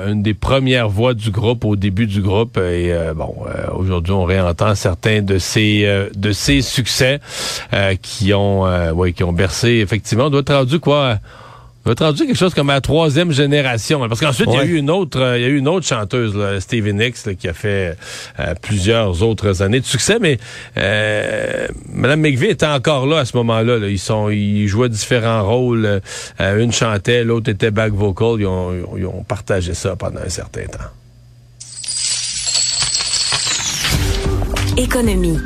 une 0.08 0.22
des 0.22 0.34
premières 0.34 0.88
voix 0.88 1.14
du 1.14 1.30
groupe 1.30 1.64
au 1.64 1.76
début 1.76 2.06
du 2.06 2.22
groupe, 2.22 2.58
et 2.58 2.94
bon, 3.14 3.34
aujourd'hui 3.76 4.12
on 4.12 4.24
réentend 4.24 4.74
certains 4.74 5.20
de 5.20 5.38
ses, 5.38 6.08
de 6.14 6.32
ses 6.32 6.62
succès 6.62 7.20
qui 8.00 8.32
ont, 8.32 8.62
ouais, 8.92 9.12
qui 9.12 9.24
ont 9.24 9.32
bercé 9.32 9.80
effectivement. 9.82 10.26
On 10.26 10.30
doit 10.30 10.42
rendu 10.48 10.78
quoi? 10.78 11.18
Va 11.84 11.92
être 11.92 12.04
rendu 12.04 12.26
quelque 12.26 12.36
chose 12.36 12.54
comme 12.54 12.68
la 12.68 12.80
troisième 12.80 13.30
génération. 13.30 14.02
Hein, 14.02 14.08
parce 14.08 14.20
qu'ensuite, 14.20 14.48
il 14.52 14.56
y 14.56 14.60
a 14.60 14.64
eu 14.64 14.76
une 14.76 14.90
autre, 14.90 15.20
euh, 15.20 15.38
il 15.38 15.42
y 15.42 15.44
a 15.44 15.48
eu 15.48 15.58
une 15.58 15.68
autre 15.68 15.86
chanteuse, 15.86 16.34
là, 16.34 16.60
Stevie 16.60 16.94
Nicks, 16.94 17.36
qui 17.36 17.48
a 17.48 17.52
fait 17.52 17.96
euh, 18.40 18.54
plusieurs 18.62 19.22
autres 19.22 19.62
années 19.62 19.80
de 19.80 19.84
succès. 19.84 20.18
Mais 20.20 20.38
euh, 20.78 21.68
Madame 21.92 22.20
McVie 22.20 22.46
était 22.46 22.66
encore 22.66 23.06
là 23.06 23.18
à 23.18 23.24
ce 23.24 23.36
moment-là. 23.36 23.76
Ils 23.86 23.98
sont, 23.98 24.30
ils 24.30 24.66
jouaient 24.66 24.88
différents 24.88 25.44
rôles. 25.44 26.00
Euh, 26.40 26.58
une 26.58 26.72
chantait, 26.72 27.24
l'autre 27.24 27.50
était 27.50 27.70
back 27.70 27.92
vocal. 27.92 28.36
Ils 28.38 28.46
ont, 28.46 28.72
ils 28.96 29.06
ont 29.06 29.22
partagé 29.22 29.74
ça 29.74 29.96
pendant 29.96 30.20
un 30.20 30.28
certain 30.28 30.64
temps. 30.66 30.78
Économie. 34.76 35.38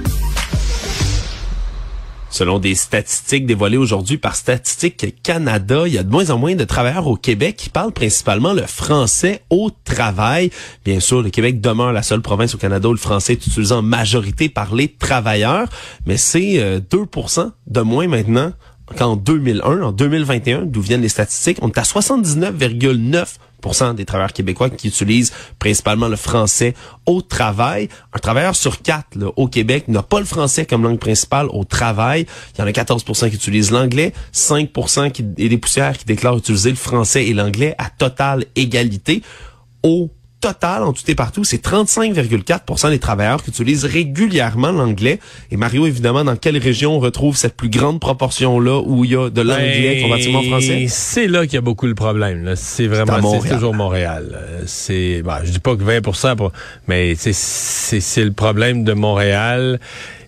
Selon 2.39 2.61
des 2.61 2.77
statistiques 2.77 3.47
dévoilées 3.47 3.79
aujourd'hui 3.79 4.17
par 4.17 4.37
Statistique 4.37 5.21
Canada, 5.25 5.89
il 5.89 5.95
y 5.95 5.99
a 5.99 6.05
de 6.05 6.09
moins 6.09 6.31
en 6.31 6.39
moins 6.39 6.55
de 6.55 6.63
travailleurs 6.63 7.09
au 7.09 7.17
Québec 7.17 7.57
qui 7.57 7.69
parlent 7.69 7.91
principalement 7.91 8.53
le 8.53 8.63
français 8.63 9.43
au 9.51 9.73
travail. 9.83 10.51
Bien 10.85 11.01
sûr, 11.01 11.21
le 11.21 11.31
Québec 11.31 11.61
demeure 11.61 11.93
la 11.93 12.05
seule 12.05 12.23
province 12.23 12.55
au 12.55 12.59
Canada 12.59 12.89
où 12.89 12.93
le 12.93 12.97
français 12.97 13.33
est 13.33 13.45
utilisé 13.45 13.75
en 13.75 13.83
majorité 13.83 14.49
par 14.49 14.73
les 14.73 14.87
travailleurs, 14.87 15.69
mais 16.07 16.17
c'est 16.17 16.79
2% 16.79 17.41
euh, 17.41 17.51
de 17.67 17.81
moins 17.81 18.07
maintenant 18.07 18.53
qu'en 18.97 19.17
2001, 19.17 19.83
en 19.83 19.91
2021, 19.91 20.67
d'où 20.67 20.81
viennent 20.81 21.03
les 21.03 21.09
statistiques. 21.09 21.59
On 21.61 21.67
est 21.67 21.79
à 21.79 21.83
79,9 21.83 23.27
des 23.95 24.05
travailleurs 24.05 24.33
québécois 24.33 24.71
qui 24.71 24.89
utilisent 24.89 25.33
principalement 25.59 26.09
le 26.09 26.17
français 26.17 26.75
au 27.07 27.21
travail. 27.23 27.89
Un 28.13 28.19
travailleur 28.19 28.57
sur 28.57 28.83
quatre 28.83 29.17
là, 29.17 29.29
au 29.37 29.49
Québec 29.49 29.89
n'a 29.89 30.03
pas 30.03 30.21
le 30.21 30.27
français 30.27 30.65
comme 30.65 30.83
langue 30.83 30.99
principale 30.99 31.49
au 31.51 31.65
travail. 31.65 32.27
Il 32.55 32.61
y 32.61 32.65
en 32.65 32.67
a 32.67 32.71
14% 32.71 33.29
qui 33.31 33.37
utilisent 33.37 33.71
l'anglais, 33.71 34.13
5 34.33 34.71
qui, 35.13 35.25
et 35.37 35.49
des 35.49 35.59
poussières 35.59 35.97
qui 35.97 36.05
déclarent 36.05 36.39
utiliser 36.39 36.71
le 36.71 36.77
français 36.77 37.27
et 37.27 37.35
l'anglais 37.35 37.75
à 37.79 37.91
totale 37.91 38.45
égalité. 38.57 39.23
Au 39.83 40.11
total, 40.41 40.83
en 40.85 40.93
tout 40.93 41.03
et 41.09 41.15
partout, 41.15 41.45
c'est 41.45 41.65
35,4 41.65 42.91
des 42.91 42.99
travailleurs 42.99 43.43
qui 43.43 43.51
utilisent 43.51 43.85
régulièrement 43.85 44.71
l'anglais. 44.71 45.19
Et 45.51 45.57
Mario, 45.57 45.87
évidemment, 45.87 46.25
dans 46.25 46.37
quelle 46.37 46.59
région 46.59 46.97
on 46.97 47.01
retrouve 47.01 47.37
cette 47.37 47.57
plus 47.57 47.71
grande 47.71 48.01
proportion-là 48.01 48.83
où 48.85 49.05
il 49.05 49.13
y 49.13 49.17
a 49.17 49.31
de 49.31 49.41
l'anglais 49.41 49.95
ben, 49.95 50.03
comparativement 50.03 50.43
français? 50.43 50.87
C'est 50.89 51.27
là 51.27 51.45
qu'il 51.45 51.55
y 51.55 51.59
a 51.59 51.63
beaucoup 51.63 51.87
le 51.87 51.95
problème. 51.95 52.55
C'est 52.57 52.87
vraiment, 52.87 53.41
c'est 53.41 53.49
toujours 53.49 53.75
Montréal. 53.75 54.39
C'est, 54.67 55.23
ben, 55.23 55.41
je 55.45 55.51
dis 55.51 55.59
pas 55.59 55.77
que 55.77 55.83
20% 55.83 56.19
mais 56.87 57.15
c'est 57.17 58.25
le 58.25 58.33
problème 58.33 58.85
de 58.85 58.93
Montréal. 58.93 59.81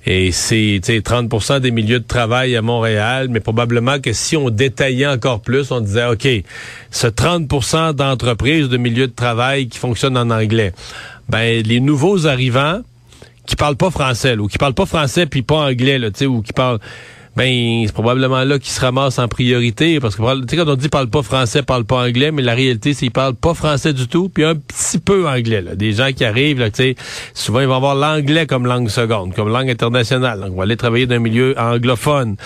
Et 0.07 0.33
c'est 0.33 0.81
30% 0.81 1.61
des 1.61 1.71
milieux 1.71 2.01
de 2.01 2.07
travail 2.07 2.57
à 2.57 2.63
Montréal, 2.63 3.29
mais 3.31 3.41
probablement 3.41 4.01
que 4.01 4.13
si 4.13 4.37
on 4.37 4.49
détaillait 4.49 5.07
encore 5.07 5.41
plus, 5.41 5.71
on 5.71 5.81
disait, 5.81 6.07
OK, 6.07 6.27
ce 6.91 7.07
30% 7.07 7.93
d'entreprises 7.93 8.69
de 8.69 8.79
milieux 8.79 9.09
de 9.09 9.13
travail 9.13 9.69
qui 9.69 9.79
fonctionnent 9.79 10.17
en 10.17 10.31
anglais, 10.31 10.73
ben 11.29 11.63
les 11.63 11.81
nouveaux 11.81 12.27
arrivants 12.27 12.81
qui 13.45 13.57
parlent 13.57 13.77
pas 13.77 13.91
français, 13.91 14.37
ou 14.37 14.47
qui 14.47 14.59
parlent 14.59 14.75
pas 14.75 14.87
français 14.87 15.27
puis 15.27 15.43
pas 15.43 15.67
anglais, 15.69 15.99
là, 15.99 16.09
ou 16.27 16.41
qui 16.41 16.53
parlent 16.53 16.81
ben 17.37 17.85
c'est 17.87 17.93
probablement 17.93 18.43
là 18.43 18.59
qu'ils 18.59 18.73
se 18.73 18.81
ramassent 18.81 19.19
en 19.21 19.29
priorité 19.29 20.01
parce 20.01 20.17
que 20.17 20.41
tu 20.41 20.49
sais 20.49 20.57
quand 20.57 20.69
on 20.69 20.75
dit 20.75 20.89
parle 20.89 21.09
pas 21.09 21.23
français, 21.23 21.63
parle 21.63 21.85
pas 21.85 22.05
anglais, 22.05 22.33
mais 22.33 22.43
la 22.43 22.55
réalité 22.55 22.93
c'est 22.93 23.07
qu'ils 23.07 23.13
parlent 23.13 23.37
pas 23.37 23.55
français 23.55 23.93
du 23.93 24.09
tout, 24.09 24.29
puis 24.29 24.45
un 24.45 24.57
petit 24.57 24.99
peu 24.99 25.29
anglais 25.29 25.63
là. 25.63 25.77
Des 25.77 25.93
gens 25.93 26.11
qui 26.13 26.25
arrivent 26.25 26.59
là, 26.59 26.71
tu 26.71 26.83
sais, 26.83 26.95
souvent 27.33 27.61
ils 27.61 27.69
vont 27.69 27.77
avoir 27.77 27.95
l'anglais 27.95 28.47
comme 28.47 28.67
langue 28.67 28.89
seconde, 28.89 29.35
comme 29.35 29.49
langue 29.49 29.71
internationale. 29.71 30.41
Donc 30.41 30.53
on 30.53 30.57
va 30.57 30.65
aller 30.65 30.77
travailler 30.77 31.07
dans 31.07 31.15
un 31.17 31.21
milieu 31.21 31.55
anglophone. 31.59 32.37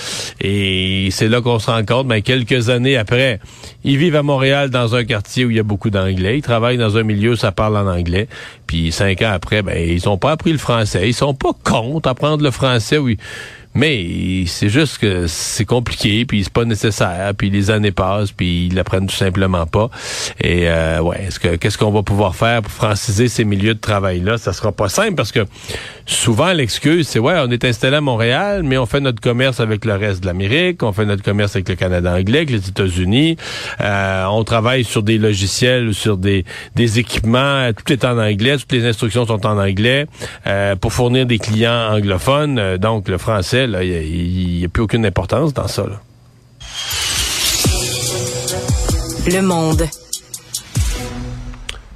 Et 0.40 1.08
c'est 1.10 1.28
là 1.28 1.40
qu'on 1.40 1.58
se 1.58 1.70
rend 1.70 1.84
compte 1.84 2.08
ben 2.08 2.20
quelques 2.20 2.68
années 2.68 2.98
après, 2.98 3.40
ils 3.84 3.96
vivent 3.96 4.16
à 4.16 4.22
Montréal 4.22 4.68
dans 4.68 4.94
un 4.94 5.04
quartier 5.04 5.46
où 5.46 5.50
il 5.50 5.56
y 5.56 5.60
a 5.60 5.64
beaucoup 5.64 5.90
d'anglais, 5.90 6.38
ils 6.38 6.42
travaillent 6.42 6.78
dans 6.78 6.98
un 6.98 7.02
milieu 7.02 7.32
où 7.32 7.36
ça 7.36 7.52
parle 7.52 7.78
en 7.78 7.86
anglais, 7.86 8.28
puis 8.66 8.92
cinq 8.92 9.22
ans 9.22 9.32
après 9.32 9.62
ben 9.62 9.78
ils 9.78 10.08
ont 10.10 10.18
pas 10.18 10.32
appris 10.32 10.52
le 10.52 10.58
français, 10.58 11.08
ils 11.08 11.14
sont 11.14 11.34
pas 11.34 11.52
contre 11.64 12.08
apprendre 12.08 12.44
le 12.44 12.50
français 12.50 12.98
oui 12.98 13.16
mais 13.74 14.44
c'est 14.46 14.68
juste 14.68 14.98
que 14.98 15.26
c'est 15.26 15.64
compliqué, 15.64 16.24
puis 16.24 16.44
c'est 16.44 16.52
pas 16.52 16.64
nécessaire, 16.64 17.32
puis 17.36 17.50
les 17.50 17.70
années 17.70 17.92
passent, 17.92 18.32
puis 18.32 18.66
ils 18.66 18.74
l'apprennent 18.74 19.06
tout 19.06 19.14
simplement 19.14 19.66
pas. 19.66 19.90
Et 20.40 20.68
euh, 20.68 21.00
ouais, 21.00 21.24
est-ce 21.24 21.40
que 21.40 21.56
qu'est-ce 21.56 21.78
qu'on 21.78 21.90
va 21.90 22.02
pouvoir 22.02 22.36
faire 22.36 22.62
pour 22.62 22.72
franciser 22.72 23.28
ces 23.28 23.44
milieux 23.44 23.74
de 23.74 23.80
travail 23.80 24.20
là 24.20 24.38
Ça 24.38 24.52
sera 24.52 24.72
pas 24.72 24.88
simple 24.88 25.14
parce 25.14 25.32
que 25.32 25.44
souvent 26.06 26.52
l'excuse 26.52 27.08
c'est 27.08 27.18
ouais, 27.18 27.34
on 27.38 27.50
est 27.50 27.64
installé 27.64 27.96
à 27.96 28.00
Montréal, 28.00 28.62
mais 28.62 28.78
on 28.78 28.86
fait 28.86 29.00
notre 29.00 29.20
commerce 29.20 29.60
avec 29.60 29.84
le 29.84 29.94
reste 29.94 30.20
de 30.20 30.26
l'Amérique, 30.26 30.82
on 30.82 30.92
fait 30.92 31.04
notre 31.04 31.22
commerce 31.22 31.56
avec 31.56 31.68
le 31.68 31.74
Canada 31.76 32.12
anglais, 32.12 32.38
avec 32.38 32.50
les 32.50 32.68
États-Unis, 32.68 33.36
euh, 33.80 34.24
on 34.26 34.44
travaille 34.44 34.84
sur 34.84 35.02
des 35.02 35.18
logiciels 35.18 35.94
sur 35.94 36.16
des 36.16 36.44
des 36.74 36.98
équipements, 36.98 37.70
tout 37.72 37.92
est 37.92 38.04
en 38.04 38.18
anglais, 38.18 38.56
toutes 38.58 38.72
les 38.72 38.86
instructions 38.86 39.26
sont 39.26 39.46
en 39.46 39.58
anglais 39.58 40.06
euh, 40.46 40.76
pour 40.76 40.92
fournir 40.92 41.26
des 41.26 41.38
clients 41.38 41.92
anglophones, 41.92 42.58
euh, 42.58 42.78
donc 42.78 43.08
le 43.08 43.18
français 43.18 43.64
il 43.64 44.58
n'y 44.58 44.64
a, 44.64 44.68
plus 44.68 44.82
aucune 44.82 45.06
importance 45.06 45.54
dans 45.54 45.68
ça. 45.68 45.84
Le 49.26 49.40
monde. 49.40 49.88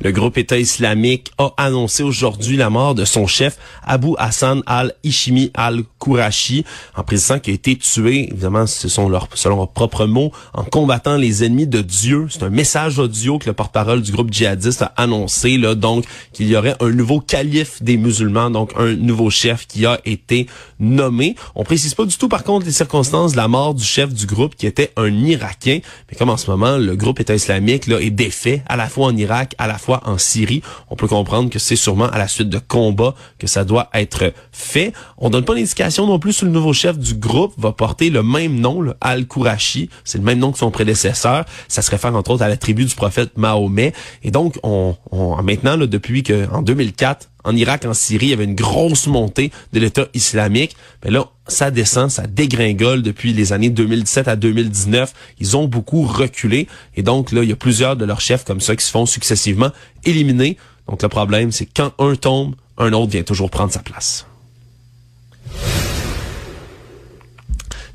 Le 0.01 0.13
groupe 0.13 0.39
État 0.39 0.57
islamique 0.57 1.33
a 1.39 1.53
annoncé 1.57 2.05
aujourd'hui 2.05 2.57
la 2.57 2.71
mort 2.71 2.95
de 2.95 3.05
son 3.05 3.27
chef 3.27 3.59
Abu 3.85 4.11
Hassan 4.17 4.63
al-Ishimi 4.67 5.51
al-Kourachi, 5.55 6.65
en 6.97 7.03
précisant 7.03 7.41
qu'il 7.41 7.53
a 7.53 7.55
été 7.57 7.75
tué, 7.75 8.29
évidemment, 8.31 8.69
ce 8.69 8.89
sont 8.89 9.09
leurs, 9.09 9.27
selon 9.35 9.57
leurs 9.57 9.73
propres 9.73 10.07
mots, 10.07 10.31
en 10.55 10.63
combattant 10.63 11.17
les 11.17 11.43
ennemis 11.43 11.67
de 11.67 11.81
Dieu. 11.81 12.29
C'est 12.31 12.45
un 12.45 12.51
message 12.51 13.01
audio 13.01 13.39
que 13.39 13.47
le 13.47 13.55
porte-parole 13.55 14.01
du 14.03 14.13
groupe 14.13 14.33
djihadiste 14.33 14.83
a 14.83 14.93
annoncé, 14.97 15.59
là, 15.59 15.75
donc, 15.75 16.05
qu'il 16.33 16.47
y 16.47 16.55
aurait 16.55 16.77
un 16.79 16.91
nouveau 16.91 17.19
calife 17.19 17.83
des 17.83 17.97
musulmans, 17.97 18.51
donc 18.51 18.71
un 18.77 18.95
nouveau 18.95 19.31
chef 19.31 19.67
qui 19.67 19.85
a 19.85 19.99
été 20.05 20.47
nommé. 20.79 21.35
On 21.57 21.65
précise 21.65 21.95
pas 21.95 22.05
du 22.05 22.17
tout, 22.17 22.29
par 22.29 22.45
contre, 22.45 22.67
les 22.67 22.73
circonstances 22.73 23.33
de 23.33 23.37
la 23.37 23.49
mort 23.49 23.75
du 23.75 23.85
chef 23.85 24.15
du 24.15 24.27
groupe, 24.27 24.55
qui 24.55 24.69
était 24.69 24.93
un 24.97 25.13
Irakien. 25.13 25.81
Mais 26.09 26.17
comme 26.17 26.31
en 26.31 26.37
ce 26.37 26.49
moment, 26.49 26.77
le 26.77 26.95
groupe 26.95 27.19
État 27.19 27.35
islamique, 27.35 27.89
là, 27.89 28.01
est 28.01 28.11
défait, 28.11 28.63
à 28.69 28.77
la 28.77 28.89
fois 28.89 29.09
en 29.09 29.17
Irak, 29.17 29.57
à 29.59 29.67
la 29.67 29.77
fois 29.77 29.88
en 30.05 30.19
Syrie. 30.19 30.63
On 30.91 30.97
peut 30.97 31.09
comprendre 31.09 31.51
que 31.51 31.59
c'est 31.59 31.77
sûrement 31.77 32.09
à 32.09 32.19
la 32.19 32.29
suite 32.29 32.49
de 32.49 32.59
combats 32.59 33.15
que 33.39 33.47
ça 33.47 33.65
doit 33.65 33.89
être 33.95 34.33
fait. 34.53 34.93
On 35.19 35.31
donne 35.31 35.45
pas 35.45 35.55
d'indication 35.55 36.07
non 36.07 36.19
plus 36.19 36.33
sur 36.33 36.47
le 36.47 36.53
nouveau 36.53 36.73
chef 36.73 36.99
du 36.99 37.15
groupe 37.15 37.55
va 37.59 37.73
porter 37.73 38.11
le 38.11 38.23
même 38.23 38.61
nom, 38.61 38.85
Al-Kourachi. 39.01 39.91
C'est 40.05 40.19
le 40.19 40.25
même 40.25 40.39
nom 40.39 40.53
que 40.53 40.59
son 40.59 40.71
prédécesseur. 40.71 41.45
Ça 41.69 41.83
se 41.83 41.91
réfère 41.91 42.15
entre 42.15 42.31
autres 42.33 42.43
à 42.43 42.49
la 42.49 42.57
tribu 42.57 42.85
du 42.85 42.95
prophète 42.95 43.37
Mahomet. 43.37 43.93
Et 44.23 44.31
donc, 44.31 44.59
on, 44.63 44.97
on 45.11 45.43
maintenant, 45.43 45.77
là, 45.77 45.87
depuis 45.87 46.23
que 46.23 46.49
en 46.53 46.63
2004, 46.63 47.29
en 47.45 47.55
Irak, 47.57 47.85
en 47.85 47.95
Syrie, 47.95 48.27
il 48.27 48.31
y 48.31 48.33
avait 48.33 48.45
une 48.45 48.55
grosse 48.55 49.07
montée 49.07 49.53
de 49.73 49.81
l'État 49.81 50.09
islamique. 50.13 50.77
Mais 51.05 51.11
là, 51.11 51.29
ça 51.47 51.71
descend, 51.71 52.11
ça 52.11 52.27
dégringole 52.27 53.03
depuis 53.03 53.33
les 53.33 53.53
années 53.53 53.71
2017 53.71 54.29
à 54.29 54.37
2019. 54.37 55.13
Ils 55.41 55.57
ont 55.57 55.67
beaucoup 55.67 56.03
reculé. 56.03 56.67
Et 56.97 57.03
donc, 57.03 57.33
là, 57.33 57.43
il 57.43 57.49
y 57.49 57.53
a 57.53 57.57
plusieurs 57.57 57.97
de 57.97 58.05
leurs 58.05 58.21
chefs 58.21 58.45
comme 58.45 58.61
ça 58.61 58.77
qui 58.77 58.85
se 58.85 58.91
font 58.91 59.07
successivement 59.07 59.71
éliminer. 60.05 60.57
Donc, 60.89 61.03
le 61.03 61.09
problème, 61.09 61.53
c'est 61.53 61.67
quand 61.67 61.93
un 61.99 62.17
tombe, 62.17 62.55
un 62.77 62.93
autre 62.93 63.13
vient 63.13 63.23
toujours 63.23 63.51
prendre 63.51 63.73
sa 63.73 63.81
place. 63.81 64.27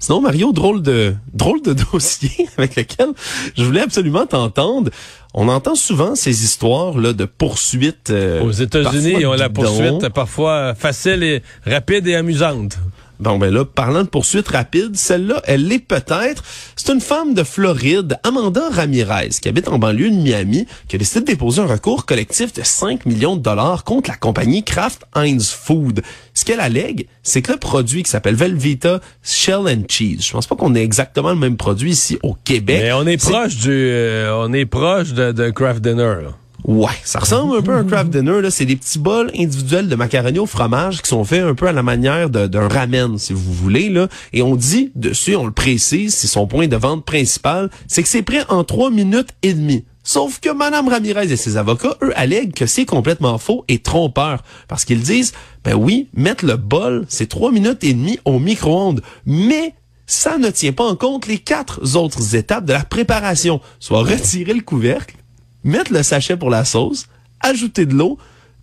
Sinon, 0.03 0.19
Mario, 0.19 0.51
drôle 0.51 0.81
de, 0.81 1.15
drôle 1.33 1.61
de 1.61 1.71
dossier 1.91 2.49
avec 2.57 2.75
lequel 2.75 3.13
je 3.55 3.63
voulais 3.63 3.79
absolument 3.79 4.25
t'entendre. 4.25 4.91
On 5.35 5.47
entend 5.47 5.73
souvent 5.75 6.13
ces 6.15 6.43
histoires 6.43 6.97
là 6.97 7.11
de 7.13 7.25
poursuites. 7.25 8.11
Euh, 8.11 8.43
Aux 8.43 8.51
États-Unis, 8.51 9.15
ils 9.19 9.25
ont 9.25 9.33
la 9.33 9.49
poursuite 9.49 10.09
parfois 10.09 10.75
facile 10.75 11.23
et 11.23 11.41
rapide 11.65 12.07
et 12.07 12.15
amusante. 12.15 12.77
Bon, 13.23 13.37
ben 13.37 13.53
là, 13.53 13.63
parlant 13.63 14.03
de 14.03 14.09
poursuite 14.09 14.49
rapide, 14.49 14.97
celle-là, 14.97 15.41
elle 15.45 15.65
l'est 15.65 15.79
peut-être. 15.79 16.43
C'est 16.75 16.91
une 16.91 16.99
femme 16.99 17.33
de 17.33 17.43
Floride, 17.43 18.17
Amanda 18.23 18.67
Ramirez, 18.69 19.29
qui 19.41 19.47
habite 19.47 19.69
en 19.69 19.79
banlieue 19.79 20.09
de 20.09 20.15
Miami, 20.15 20.67
qui 20.89 20.97
a 20.97 20.99
décidé 20.99 21.21
de 21.21 21.25
déposer 21.27 21.61
un 21.61 21.65
recours 21.65 22.05
collectif 22.05 22.51
de 22.51 22.63
5 22.63 23.05
millions 23.05 23.37
de 23.37 23.41
dollars 23.41 23.85
contre 23.85 24.09
la 24.09 24.17
compagnie 24.17 24.65
Kraft 24.65 25.03
Heinz 25.15 25.51
Food. 25.51 26.01
Ce 26.33 26.43
qu'elle 26.43 26.59
allègue, 26.59 27.07
c'est 27.21 27.41
que 27.41 27.53
le 27.53 27.59
produit 27.59 28.03
qui 28.03 28.11
s'appelle 28.11 28.35
Velveeta 28.35 28.99
Shell 29.23 29.69
and 29.69 29.83
Cheese, 29.87 30.19
je 30.19 30.31
pense 30.33 30.45
pas 30.45 30.57
qu'on 30.57 30.75
ait 30.75 30.83
exactement 30.83 31.29
le 31.29 31.39
même 31.39 31.55
produit 31.55 31.91
ici 31.91 32.19
au 32.23 32.35
Québec. 32.43 32.81
Mais 32.83 32.91
on 32.91 33.07
est, 33.07 33.15
proche 33.15 33.55
du, 33.55 33.69
euh, 33.71 34.35
on 34.35 34.51
est 34.51 34.65
proche 34.65 35.13
de, 35.13 35.31
de 35.31 35.49
Kraft 35.49 35.81
Dinner. 35.81 36.15
Là. 36.23 36.35
Ouais, 36.65 36.93
ça 37.03 37.19
ressemble 37.19 37.57
un 37.57 37.61
peu 37.61 37.73
à 37.73 37.77
un 37.77 37.83
craft 37.83 38.09
dinner. 38.09 38.41
Là. 38.41 38.49
C'est 38.49 38.65
des 38.65 38.77
petits 38.77 38.99
bols 38.99 39.31
individuels 39.37 39.89
de 39.89 39.95
macaroni 39.95 40.39
au 40.39 40.45
fromage 40.45 41.01
qui 41.01 41.09
sont 41.09 41.25
faits 41.25 41.43
un 41.43 41.55
peu 41.55 41.67
à 41.67 41.73
la 41.73 41.83
manière 41.83 42.29
d'un 42.29 42.67
ramen, 42.69 43.17
si 43.17 43.33
vous 43.33 43.53
voulez. 43.53 43.89
Là. 43.89 44.07
Et 44.31 44.41
on 44.41 44.55
dit 44.55 44.91
dessus, 44.95 45.35
on 45.35 45.45
le 45.45 45.51
précise, 45.51 46.15
c'est 46.15 46.27
son 46.27 46.47
point 46.47 46.67
de 46.67 46.77
vente 46.77 47.03
principal, 47.03 47.69
c'est 47.87 48.01
que 48.01 48.09
c'est 48.09 48.21
prêt 48.21 48.45
en 48.47 48.63
trois 48.63 48.91
minutes 48.91 49.29
et 49.41 49.53
demie. 49.53 49.83
Sauf 50.05 50.39
que 50.39 50.49
Madame 50.49 50.89
Ramirez 50.89 51.31
et 51.31 51.37
ses 51.37 51.55
avocats, 51.55 51.95
eux, 52.01 52.11
allèguent 52.17 52.53
que 52.53 52.65
c'est 52.65 52.85
complètement 52.85 53.37
faux 53.37 53.63
et 53.69 53.79
trompeur. 53.79 54.43
Parce 54.67 54.83
qu'ils 54.83 55.01
disent, 55.01 55.31
ben 55.63 55.75
oui, 55.75 56.09
mettre 56.13 56.45
le 56.45 56.57
bol, 56.57 57.05
c'est 57.07 57.27
trois 57.27 57.51
minutes 57.51 57.83
et 57.83 57.93
demie 57.93 58.19
au 58.25 58.39
micro-ondes. 58.39 59.01
Mais 59.25 59.75
ça 60.05 60.37
ne 60.37 60.49
tient 60.49 60.73
pas 60.73 60.83
en 60.83 60.97
compte 60.97 61.27
les 61.27 61.37
quatre 61.37 61.95
autres 61.95 62.35
étapes 62.35 62.65
de 62.65 62.73
la 62.73 62.83
préparation. 62.83 63.61
Soit 63.79 64.03
retirer 64.03 64.53
le 64.53 64.61
couvercle, 64.61 65.15
mettre 65.63 65.93
le 65.93 66.03
sachet 66.03 66.37
pour 66.37 66.49
la 66.49 66.65
sauce, 66.65 67.07
ajouter 67.39 67.85
de 67.85 67.93
l'eau, 67.93 68.17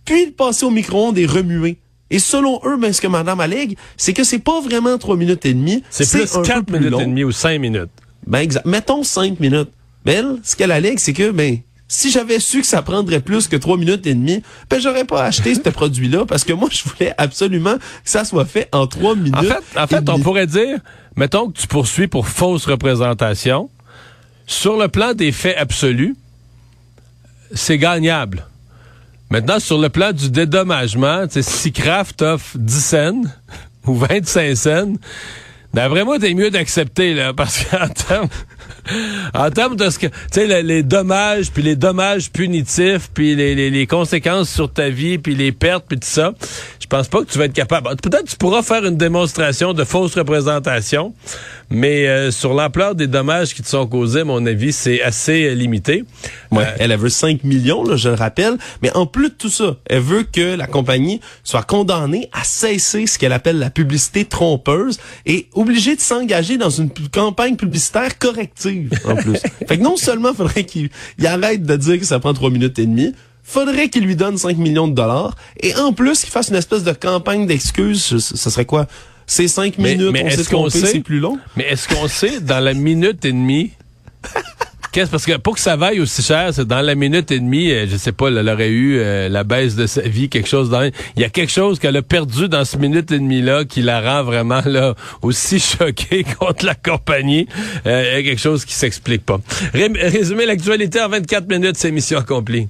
puis 0.05 0.25
le 0.25 0.31
passer 0.31 0.65
au 0.65 0.71
micro-ondes 0.71 1.17
et 1.17 1.25
remuer. 1.25 1.77
Et 2.09 2.19
selon 2.19 2.59
eux, 2.65 2.77
ben, 2.77 2.91
ce 2.91 2.99
que 2.99 3.07
madame 3.07 3.39
allègue, 3.39 3.77
c'est 3.95 4.13
que 4.13 4.23
c'est 4.23 4.39
pas 4.39 4.59
vraiment 4.59 4.97
trois 4.97 5.15
minutes 5.15 5.45
et 5.45 5.53
demie. 5.53 5.83
C'est 5.89 6.09
plus 6.09 6.29
quatre 6.43 6.69
minutes 6.69 6.99
et 6.99 7.05
demie 7.05 7.23
ou 7.23 7.31
cinq 7.31 7.59
minutes. 7.59 7.89
Ben, 8.27 8.39
exact. 8.39 8.65
Mettons 8.65 9.03
cinq 9.03 9.39
minutes. 9.39 9.69
Mais 10.05 10.13
elle, 10.13 10.37
ce 10.43 10.55
qu'elle 10.55 10.71
allègue, 10.71 10.99
c'est 10.99 11.13
que, 11.13 11.31
ben, 11.31 11.59
si 11.91 12.09
j'avais 12.09 12.39
su 12.39 12.61
que 12.61 12.67
ça 12.67 12.81
prendrait 12.81 13.19
plus 13.19 13.49
que 13.49 13.57
trois 13.57 13.77
minutes 13.77 14.07
et 14.07 14.13
demie, 14.13 14.41
ben 14.69 14.79
j'aurais 14.79 15.03
pas 15.03 15.23
acheté 15.23 15.53
ce 15.55 15.59
produit-là 15.69 16.25
parce 16.25 16.45
que 16.45 16.53
moi 16.53 16.69
je 16.71 16.83
voulais 16.85 17.13
absolument 17.17 17.75
que 17.75 18.09
ça 18.09 18.23
soit 18.23 18.45
fait 18.45 18.69
en 18.71 18.87
trois 18.87 19.13
minutes. 19.13 19.35
En 19.35 19.41
fait, 19.41 19.79
en 19.79 19.87
fait 19.87 20.09
on 20.09 20.19
pourrait 20.19 20.47
dire, 20.47 20.79
mettons 21.17 21.51
que 21.51 21.59
tu 21.59 21.67
poursuis 21.67 22.07
pour 22.07 22.29
fausse 22.29 22.65
représentation. 22.65 23.69
Sur 24.47 24.77
le 24.77 24.87
plan 24.87 25.13
des 25.13 25.33
faits 25.33 25.57
absolus, 25.57 26.15
c'est 27.53 27.77
gagnable. 27.77 28.45
Maintenant, 29.29 29.59
sur 29.59 29.77
le 29.77 29.89
plan 29.89 30.11
du 30.11 30.29
dédommagement, 30.29 31.25
si 31.29 31.71
Kraft 31.71 32.21
offre 32.21 32.57
10 32.57 32.81
cents 32.81 33.21
ou 33.87 33.95
25 33.95 34.55
cents, 34.55 34.93
d'après 35.73 36.03
moi, 36.03 36.19
t'es 36.19 36.33
mieux 36.33 36.51
d'accepter, 36.51 37.13
là, 37.13 37.33
parce 37.33 37.63
qu'en 37.71 37.87
termes, 37.87 38.27
en 39.33 39.49
termes 39.49 39.75
de 39.75 39.89
ce 39.89 39.99
que, 39.99 40.07
tu 40.07 40.13
sais, 40.31 40.63
les, 40.63 40.83
dommages, 40.83 41.51
puis 41.51 41.63
les 41.63 41.75
dommages 41.75 42.31
punitifs, 42.31 43.09
puis 43.13 43.35
les, 43.35 43.55
les, 43.55 43.69
les, 43.69 43.87
conséquences 43.87 44.49
sur 44.49 44.71
ta 44.71 44.89
vie, 44.89 45.17
puis 45.17 45.35
les 45.35 45.51
pertes, 45.51 45.85
puis 45.87 45.99
tout 45.99 46.07
ça, 46.07 46.33
je 46.79 46.87
pense 46.87 47.07
pas 47.07 47.21
que 47.21 47.31
tu 47.31 47.37
vas 47.37 47.45
être 47.45 47.53
capable. 47.53 47.95
Peut-être 47.97 48.25
tu 48.25 48.35
pourras 48.35 48.63
faire 48.63 48.85
une 48.85 48.97
démonstration 48.97 49.73
de 49.73 49.83
fausse 49.83 50.15
représentation, 50.15 51.13
mais 51.69 52.07
euh, 52.07 52.31
sur 52.31 52.53
l'ampleur 52.53 52.95
des 52.95 53.07
dommages 53.07 53.53
qui 53.55 53.63
te 53.63 53.67
sont 53.69 53.87
causés, 53.87 54.21
à 54.21 54.25
mon 54.25 54.45
avis, 54.45 54.73
c'est 54.73 55.01
assez 55.01 55.45
euh, 55.45 55.53
limité. 55.53 56.03
Ouais, 56.51 56.65
euh, 56.65 56.75
elle, 56.79 56.95
veut 56.97 57.09
5 57.09 57.45
millions, 57.45 57.83
là, 57.83 57.95
je 57.95 58.09
le 58.09 58.15
rappelle. 58.15 58.57
Mais 58.81 58.91
en 58.95 59.05
plus 59.05 59.29
de 59.29 59.35
tout 59.35 59.49
ça, 59.49 59.77
elle 59.85 60.01
veut 60.01 60.23
que 60.23 60.55
la 60.55 60.67
compagnie 60.67 61.21
soit 61.45 61.63
condamnée 61.63 62.29
à 62.33 62.43
cesser 62.43 63.07
ce 63.07 63.17
qu'elle 63.17 63.31
appelle 63.31 63.57
la 63.57 63.69
publicité 63.69 64.25
trompeuse 64.25 64.99
et 65.25 65.47
obligée 65.53 65.95
de 65.95 66.01
s'engager 66.01 66.57
dans 66.57 66.69
une 66.69 66.89
campagne 67.11 67.55
publicitaire 67.55 68.17
corrective, 68.19 68.70
en 69.05 69.15
plus. 69.15 69.39
fait 69.67 69.77
que 69.77 69.83
non 69.83 69.97
seulement 69.97 70.33
faudrait 70.33 70.65
qu'il 70.65 70.89
arrête 71.25 71.63
de 71.63 71.75
dire 71.75 71.99
que 71.99 72.05
ça 72.05 72.19
prend 72.19 72.33
3 72.33 72.49
minutes 72.49 72.79
et 72.79 72.85
demie, 72.85 73.13
faudrait 73.43 73.89
qu'il 73.89 74.05
lui 74.05 74.15
donne 74.15 74.37
5 74.37 74.57
millions 74.57 74.87
de 74.87 74.93
dollars 74.93 75.35
et 75.59 75.75
en 75.75 75.93
plus 75.93 76.21
qu'il 76.21 76.29
fasse 76.31 76.49
une 76.49 76.55
espèce 76.55 76.83
de 76.83 76.93
campagne 76.93 77.47
d'excuses. 77.47 78.17
Ce 78.19 78.49
serait 78.49 78.65
quoi? 78.65 78.87
C'est 79.27 79.47
cinq 79.47 79.77
minutes, 79.77 80.11
mais 80.11 80.25
on 80.25 80.29
sait 80.29 80.43
qu'on 80.43 80.69
sait, 80.69 80.85
c'est 80.87 80.99
plus 80.99 81.19
long? 81.19 81.39
Mais 81.55 81.63
est-ce 81.63 81.87
qu'on 81.87 82.09
sait, 82.09 82.41
dans 82.41 82.59
la 82.59 82.73
minute 82.73 83.23
et 83.23 83.31
demie, 83.31 83.71
Qu'est-ce 84.91 85.09
parce 85.09 85.25
que 85.25 85.37
pour 85.37 85.53
que 85.55 85.61
ça 85.61 85.77
vaille 85.77 86.01
aussi 86.01 86.21
cher, 86.21 86.49
c'est 86.53 86.67
dans 86.67 86.81
la 86.81 86.95
minute 86.95 87.31
et 87.31 87.39
demie, 87.39 87.71
euh, 87.71 87.87
je 87.89 87.95
sais 87.95 88.11
pas, 88.11 88.27
elle 88.27 88.49
aurait 88.49 88.69
eu 88.69 88.97
euh, 88.99 89.29
la 89.29 89.43
baisse 89.45 89.75
de 89.75 89.87
sa 89.87 90.01
vie, 90.01 90.27
quelque 90.27 90.49
chose 90.49 90.69
dans. 90.69 90.83
Il 90.83 91.21
y 91.21 91.23
a 91.23 91.29
quelque 91.29 91.51
chose 91.51 91.79
qu'elle 91.79 91.95
a 91.95 92.01
perdu 92.01 92.49
dans 92.49 92.65
ce 92.65 92.77
minute 92.77 93.09
et 93.11 93.19
demie 93.19 93.41
là 93.41 93.63
qui 93.63 93.81
la 93.81 94.01
rend 94.01 94.23
vraiment 94.23 94.61
là 94.65 94.95
aussi 95.21 95.59
choquée 95.77 96.25
contre 96.37 96.65
la 96.65 96.75
compagnie. 96.75 97.47
Euh, 97.85 98.03
il 98.11 98.15
y 98.17 98.19
a 98.19 98.23
quelque 98.31 98.41
chose 98.41 98.65
qui 98.65 98.73
s'explique 98.73 99.25
pas. 99.25 99.39
Ré- 99.73 99.91
résumer 99.95 100.45
l'actualité 100.45 100.99
en 101.01 101.07
24 101.07 101.47
minutes, 101.47 101.77
c'est 101.77 101.91
mission 101.91 102.19
accomplie. 102.19 102.67